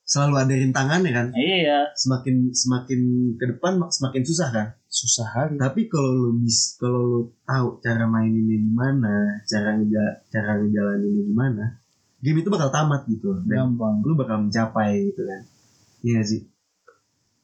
selalu 0.05 0.36
ada 0.38 0.53
rintangannya 0.53 1.12
kan? 1.12 1.27
Iya, 1.34 1.89
semakin 1.97 2.53
semakin 2.53 2.99
ke 3.41 3.45
depan 3.58 3.81
mak- 3.81 3.89
semakin 3.89 4.21
susah 4.21 4.49
kan? 4.53 4.67
Susah 4.86 5.27
kali. 5.27 5.58
tapi 5.58 5.89
kalau 5.89 6.13
lu 6.13 6.29
bis 6.39 6.77
kalau 6.79 7.01
lu 7.03 7.21
tahu 7.43 7.81
cara 7.81 8.05
maininnya 8.08 8.55
gimana 8.62 9.41
cara 9.43 9.75
ngeja 9.75 10.03
cara 10.29 10.62
ngejalaninnya 10.62 11.23
gimana 11.25 11.63
game 12.26 12.42
itu 12.42 12.50
bakal 12.50 12.74
tamat 12.74 13.06
gitu. 13.06 13.38
Dan 13.46 13.78
Gampang. 13.78 14.02
lu 14.02 14.18
bakal 14.18 14.50
mencapai 14.50 15.14
gitu 15.14 15.22
kan. 15.22 15.42
Iya 16.02 16.26
sih? 16.26 16.42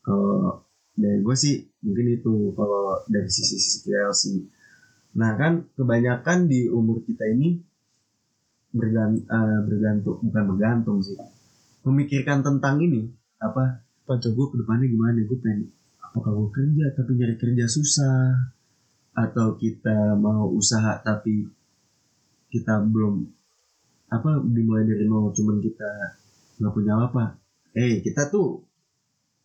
Kalau 0.02 0.66
dari 0.98 1.22
gue 1.22 1.36
sih 1.38 1.62
mungkin 1.86 2.06
itu. 2.18 2.34
Kalau 2.58 3.06
dari 3.06 3.30
sisi 3.30 3.62
sisi 3.62 3.78
KLC 3.86 4.24
nah 5.12 5.36
kan 5.36 5.68
kebanyakan 5.76 6.48
di 6.48 6.72
umur 6.72 7.04
kita 7.04 7.28
ini 7.28 7.60
bergan, 8.72 9.20
eh, 9.20 9.60
bergantung 9.68 10.24
bukan 10.24 10.44
bergantung 10.56 10.98
sih. 11.04 11.20
Memikirkan 11.84 12.42
tentang 12.42 12.80
ini 12.82 13.12
apa 13.38 13.86
Apa 14.02 14.18
tuh? 14.18 14.34
gue 14.34 14.46
ke 14.50 14.56
depannya 14.66 14.90
gimana? 14.90 15.22
Gue 15.24 15.38
pengen 15.40 15.70
apakah 16.02 16.34
gue 16.34 16.50
kerja 16.52 16.86
tapi 16.98 17.12
nyari 17.16 17.36
kerja 17.38 17.66
susah? 17.70 18.56
Atau 19.14 19.60
kita 19.60 20.16
mau 20.16 20.48
usaha 20.52 20.98
tapi 21.04 21.44
kita 22.52 22.84
belum 22.84 23.41
apa 24.12 24.44
dimulai 24.44 24.84
dari 24.84 25.08
nol 25.08 25.32
cuman 25.32 25.64
kita 25.64 25.90
nggak 26.60 26.74
punya 26.76 26.94
apa 27.00 27.40
eh 27.72 28.04
kita 28.04 28.28
tuh 28.28 28.68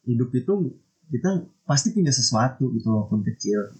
hidup 0.04 0.34
itu 0.34 0.74
kita 1.06 1.46
pasti 1.62 1.94
punya 1.94 2.10
sesuatu 2.10 2.74
gitu 2.74 2.86
walaupun 2.90 3.22
kecil 3.22 3.70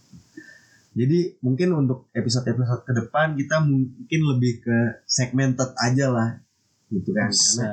jadi 0.96 1.36
mungkin 1.44 1.76
untuk 1.76 2.08
episode-episode 2.14 2.86
ke 2.86 2.92
depan 2.94 3.34
kita 3.34 3.60
mungkin 3.60 4.20
lebih 4.32 4.62
ke 4.62 4.78
segmented 5.04 5.74
aja 5.76 6.08
lah 6.08 6.30
gitu 6.88 7.10
kan 7.10 7.28
karena 7.28 7.34
Bisa. 7.34 7.70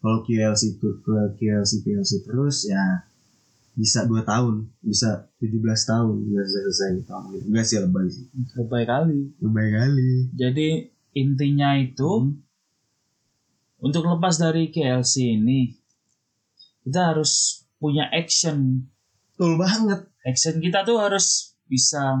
kalau 0.00 0.18
QLC 0.24 0.80
itu 0.80 0.88
ke 1.04 1.16
QLC 1.36 1.72
QLC 1.84 2.12
terus 2.24 2.64
ya 2.66 3.04
bisa 3.76 4.08
2 4.08 4.24
tahun 4.24 4.64
bisa 4.80 5.28
17 5.36 5.60
tahun 5.60 6.14
bisa 6.24 6.42
selesai 6.48 6.88
gitu 6.96 7.12
enggak 7.44 7.64
sih 7.68 7.76
lebay 7.76 8.08
sih 8.08 8.24
Lebay 8.56 8.82
kali. 8.88 9.20
lebay 9.44 9.68
kali 9.68 10.10
Jadi 10.32 10.68
intinya 11.12 11.76
itu 11.76 12.10
Hmm. 12.24 12.40
Untuk 13.86 14.02
lepas 14.02 14.34
dari 14.36 14.68
KLC 14.68 15.38
ini 15.38 15.70
kita 16.82 17.14
harus 17.14 17.62
punya 17.76 18.10
action. 18.10 18.86
betul 19.30 19.54
banget 19.56 20.00
Action 20.22 20.58
kita 20.58 20.82
tuh 20.82 20.98
harus 20.98 21.54
bisa 21.64 22.18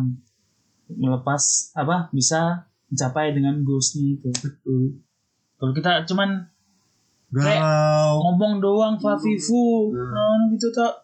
melepas 0.86 1.42
apa? 1.74 2.06
Bisa 2.10 2.62
mencapai 2.86 3.34
dengan 3.34 3.62
goalsnya 3.62 4.14
itu. 4.14 4.30
betul 4.30 5.02
Kalau 5.56 5.72
kita 5.72 6.06
cuman 6.06 6.46
galau 7.32 8.22
ngomong 8.22 8.62
doang 8.62 8.94
Fafifu, 8.96 9.90
nah, 9.90 10.46
gitu 10.52 10.70
tak 10.70 11.02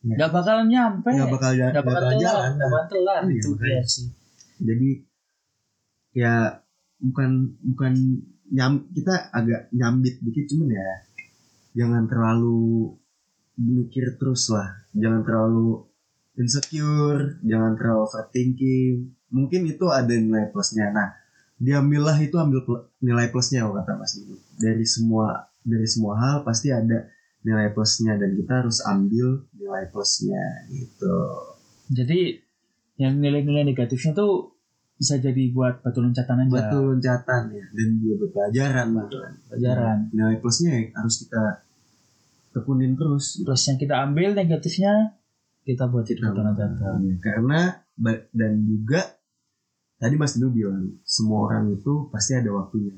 Ya. 0.00 0.16
nggak 0.16 0.32
bakalan 0.32 0.66
nyampe, 0.72 1.12
nggak 1.12 1.28
bakal 1.28 1.52
jalan 1.52 1.70
nggak 1.76 1.84
bakal 1.84 2.12
jalan 2.16 2.50
nggak 2.56 2.70
bakal 2.72 2.98
Iya, 3.04 3.20
itu 3.36 3.48
makanya. 3.52 3.84
KLC. 3.84 3.96
jadi 4.64 4.90
ya 6.16 6.34
bukan 7.04 7.30
bukan 7.68 7.92
nyam 8.50 8.86
kita 8.90 9.30
agak 9.30 9.70
nyambit 9.70 10.18
dikit 10.22 10.50
cuman 10.50 10.74
ya 10.74 10.90
jangan 11.74 12.04
terlalu 12.10 12.94
mikir 13.60 14.16
terus 14.16 14.50
lah. 14.50 14.82
Jangan 14.96 15.22
terlalu 15.22 15.86
insecure 16.38 17.38
jangan 17.46 17.78
terlalu 17.78 18.00
overthinking. 18.06 18.96
Mungkin 19.30 19.60
itu 19.70 19.86
ada 19.90 20.10
nilai 20.10 20.50
plusnya. 20.50 20.90
Nah 20.90 21.14
diambillah 21.60 22.16
itu 22.18 22.34
ambil 22.40 22.64
nilai 23.04 23.28
plusnya 23.28 23.68
kalau 23.68 23.76
kata 23.76 23.92
Mas 24.00 24.16
Dino 24.16 24.40
dari 24.56 24.86
semua 24.88 25.44
dari 25.60 25.84
semua 25.84 26.16
hal 26.16 26.36
pasti 26.40 26.72
ada 26.72 27.04
nilai 27.44 27.68
plusnya 27.72 28.16
dan 28.16 28.32
kita 28.32 28.64
harus 28.64 28.80
ambil 28.84 29.44
nilai 29.56 29.84
plusnya 29.92 30.68
gitu. 30.72 31.16
Jadi 31.92 32.40
yang 33.00 33.16
nilai-nilai 33.16 33.64
negatifnya 33.72 34.12
tuh 34.12 34.49
bisa 35.00 35.16
jadi 35.16 35.48
buat 35.56 35.80
batu 35.80 36.04
loncatan 36.04 36.44
aja. 36.44 36.52
batu 36.52 36.78
loncatan 36.92 37.42
ya 37.56 37.64
dan 37.72 37.88
juga 37.96 38.14
buat 38.20 38.30
pelajaran 38.36 38.86
bahkan 38.92 39.32
Pelajaran. 39.48 39.98
nilai 40.12 40.36
plusnya 40.44 40.70
ya 40.76 40.82
harus 40.92 41.14
kita 41.24 41.44
tekunin 42.52 42.92
terus 43.00 43.40
Terus 43.40 43.62
yang 43.64 43.78
kita 43.80 43.94
ambil 44.04 44.36
negatifnya 44.36 45.16
kita 45.64 45.88
buat 45.88 46.04
jadi 46.04 46.20
batu 46.20 46.40
loncatan. 46.44 46.92
Ya, 47.00 47.14
karena 47.16 47.60
dan 48.36 48.52
juga 48.68 49.00
tadi 49.96 50.20
Mas 50.20 50.36
Dino 50.36 50.52
bilang 50.52 51.00
semua 51.04 51.48
orang 51.48 51.72
itu 51.72 52.08
pasti 52.12 52.36
ada 52.36 52.52
waktunya 52.52 52.92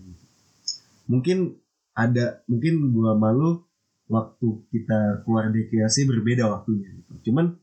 mungkin 1.07 1.59
ada 1.95 2.43
mungkin 2.51 2.95
gua 2.95 3.15
malu 3.19 3.63
waktu 4.11 4.47
kita 4.75 5.23
keluar 5.23 5.51
dari 5.51 5.67
berbeda 6.07 6.51
waktunya 6.51 6.89
gitu. 6.99 7.31
cuman 7.31 7.59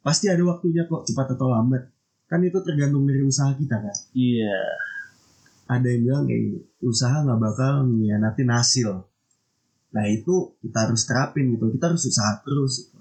pasti 0.00 0.26
ada 0.32 0.42
waktunya 0.46 0.86
kok 0.88 1.04
cepat 1.06 1.36
atau 1.36 1.52
lambat 1.52 1.90
kan 2.30 2.40
itu 2.46 2.62
tergantung 2.62 3.10
dari 3.10 3.26
usaha 3.26 3.50
kita 3.58 3.76
kan? 3.82 3.96
Iya. 4.14 4.54
ada 5.70 5.86
yang 5.86 6.02
bilang 6.02 6.24
kayak 6.26 6.40
gini, 6.50 6.58
usaha 6.82 7.22
nggak 7.22 7.38
bakal 7.38 7.86
ngianatin 7.86 8.50
hasil. 8.50 9.06
Nah 9.94 10.04
itu 10.10 10.54
kita 10.62 10.86
harus 10.86 11.02
terapin 11.06 11.54
gitu. 11.54 11.70
Kita 11.70 11.94
harus 11.94 12.02
usaha 12.06 12.42
terus 12.42 12.86
gitu. 12.86 12.98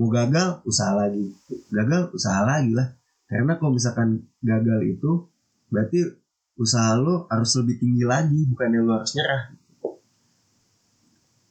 mau 0.00 0.08
gagal 0.08 0.64
usaha 0.64 0.92
lagi. 0.96 1.36
Gagal 1.68 2.16
usaha 2.16 2.40
lagi 2.48 2.72
lah. 2.72 2.96
Karena 3.28 3.60
kalau 3.60 3.76
misalkan 3.76 4.24
gagal 4.40 4.80
itu 4.88 5.28
berarti 5.68 6.16
usaha 6.56 6.96
lo 6.96 7.28
harus 7.28 7.52
lebih 7.60 7.76
tinggi 7.80 8.04
lagi 8.08 8.40
bukannya 8.48 8.80
lo 8.80 8.92
harus 8.96 9.12
nyerah. 9.12 9.42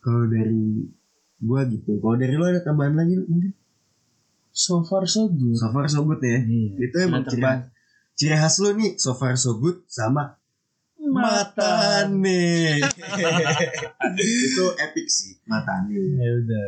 Kalau 0.02 0.26
dari 0.26 0.90
gua 1.38 1.70
gitu. 1.70 2.02
Kalau 2.02 2.18
dari 2.18 2.34
lo 2.34 2.50
ada 2.50 2.66
tambahan 2.66 2.98
lagi 2.98 3.14
mungkin 3.30 3.54
So 4.52 4.84
far 4.84 5.04
so 5.06 5.28
good. 5.28 5.56
so 5.56 5.68
far 5.70 5.88
so 5.88 6.04
good 6.04 6.20
ya 6.20 6.38
Iya. 6.38 6.76
itu 6.78 6.98
emang 7.00 7.24
ciri, 7.24 7.44
ciri 8.14 8.36
khas 8.36 8.60
lo 8.60 8.72
nih 8.72 8.96
so 8.96 9.12
far 9.14 9.34
so 9.34 9.56
good 9.56 9.80
sama 9.88 10.36
Mata. 11.02 12.06
Matane. 12.12 12.78
itu 14.22 14.66
epic 14.78 15.08
sih 15.08 15.34
Matane. 15.44 15.92
Ya 15.92 16.32
udah. 16.38 16.68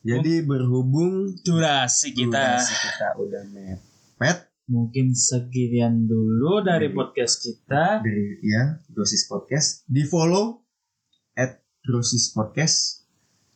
Jadi 0.00 0.40
berhubung 0.40 1.34
Durasi 1.36 2.14
kita. 2.14 2.56
durasi 2.56 2.74
kita 2.78 3.08
udah 3.16 3.42
mepet 3.46 4.48
Mungkin 4.64 5.12
sekian 5.12 6.06
dulu 6.06 6.62
dari 6.62 6.88
Iya. 6.88 6.94
podcast 6.94 7.42
kita. 7.42 7.98
dari 8.00 8.38
ya 8.40 8.78
dosis 8.86 9.26
podcast 9.26 9.82
di 9.84 10.06
follow 10.06 10.62
at 11.34 11.58
dosis 11.82 12.30
podcast 12.30 13.02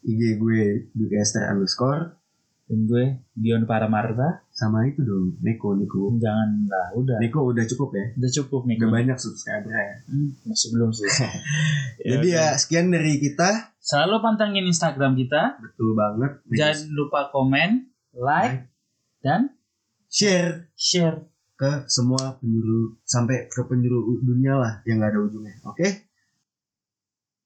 IG 0.02 0.37
gue 0.37 0.90
Dukester 0.90 1.46
underscore 1.46 2.18
Dan 2.64 2.85
gue 2.85 3.05
Dion 3.35 3.64
Paramarta. 3.64 4.40
sama 4.48 4.85
itu 4.85 5.00
dong 5.00 5.37
Neko 5.38 5.74
Neko 5.74 6.16
Jangan 6.16 6.64
lah, 6.64 6.88
udah. 6.94 7.18
Neko 7.18 7.44
udah 7.46 7.64
cukup 7.64 7.92
ya 7.92 8.07
Udah 8.14 8.31
cukup 8.33 8.61
nih. 8.64 8.77
udah 8.79 8.90
banyak 8.90 9.16
subscriber 9.16 9.68
ya 9.68 9.94
Hmm, 10.07 10.29
masih 10.44 10.68
belum 10.70 10.90
sih. 10.90 11.05
jadi 12.09 12.29
ya 12.31 12.46
sekian 12.55 12.88
dari 12.88 13.18
kita 13.18 13.77
Selalu 13.79 14.16
pantengin 14.18 14.64
Instagram 14.64 15.12
kita. 15.14 15.61
betul 15.61 15.92
banget 15.92 16.40
Jangan 16.48 16.88
lupa 16.90 17.29
komen, 17.29 17.85
like, 18.14 18.72
dan 19.20 19.53
share 20.07 20.72
share. 20.72 21.29
ke 21.55 21.85
semua 21.87 22.37
penjuru 22.37 22.96
sampai 23.03 23.46
ke 23.46 23.61
penjuru 23.62 24.18
dunia 24.20 24.55
lah 24.55 24.72
yang 24.83 24.98
gak 24.98 25.12
ada 25.12 25.20
ujungnya. 25.22 25.55
Oke? 25.64 26.09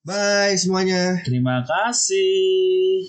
Bye 0.01 0.55
semuanya. 0.55 1.21
Terima 1.21 1.61
kasih. 1.61 3.05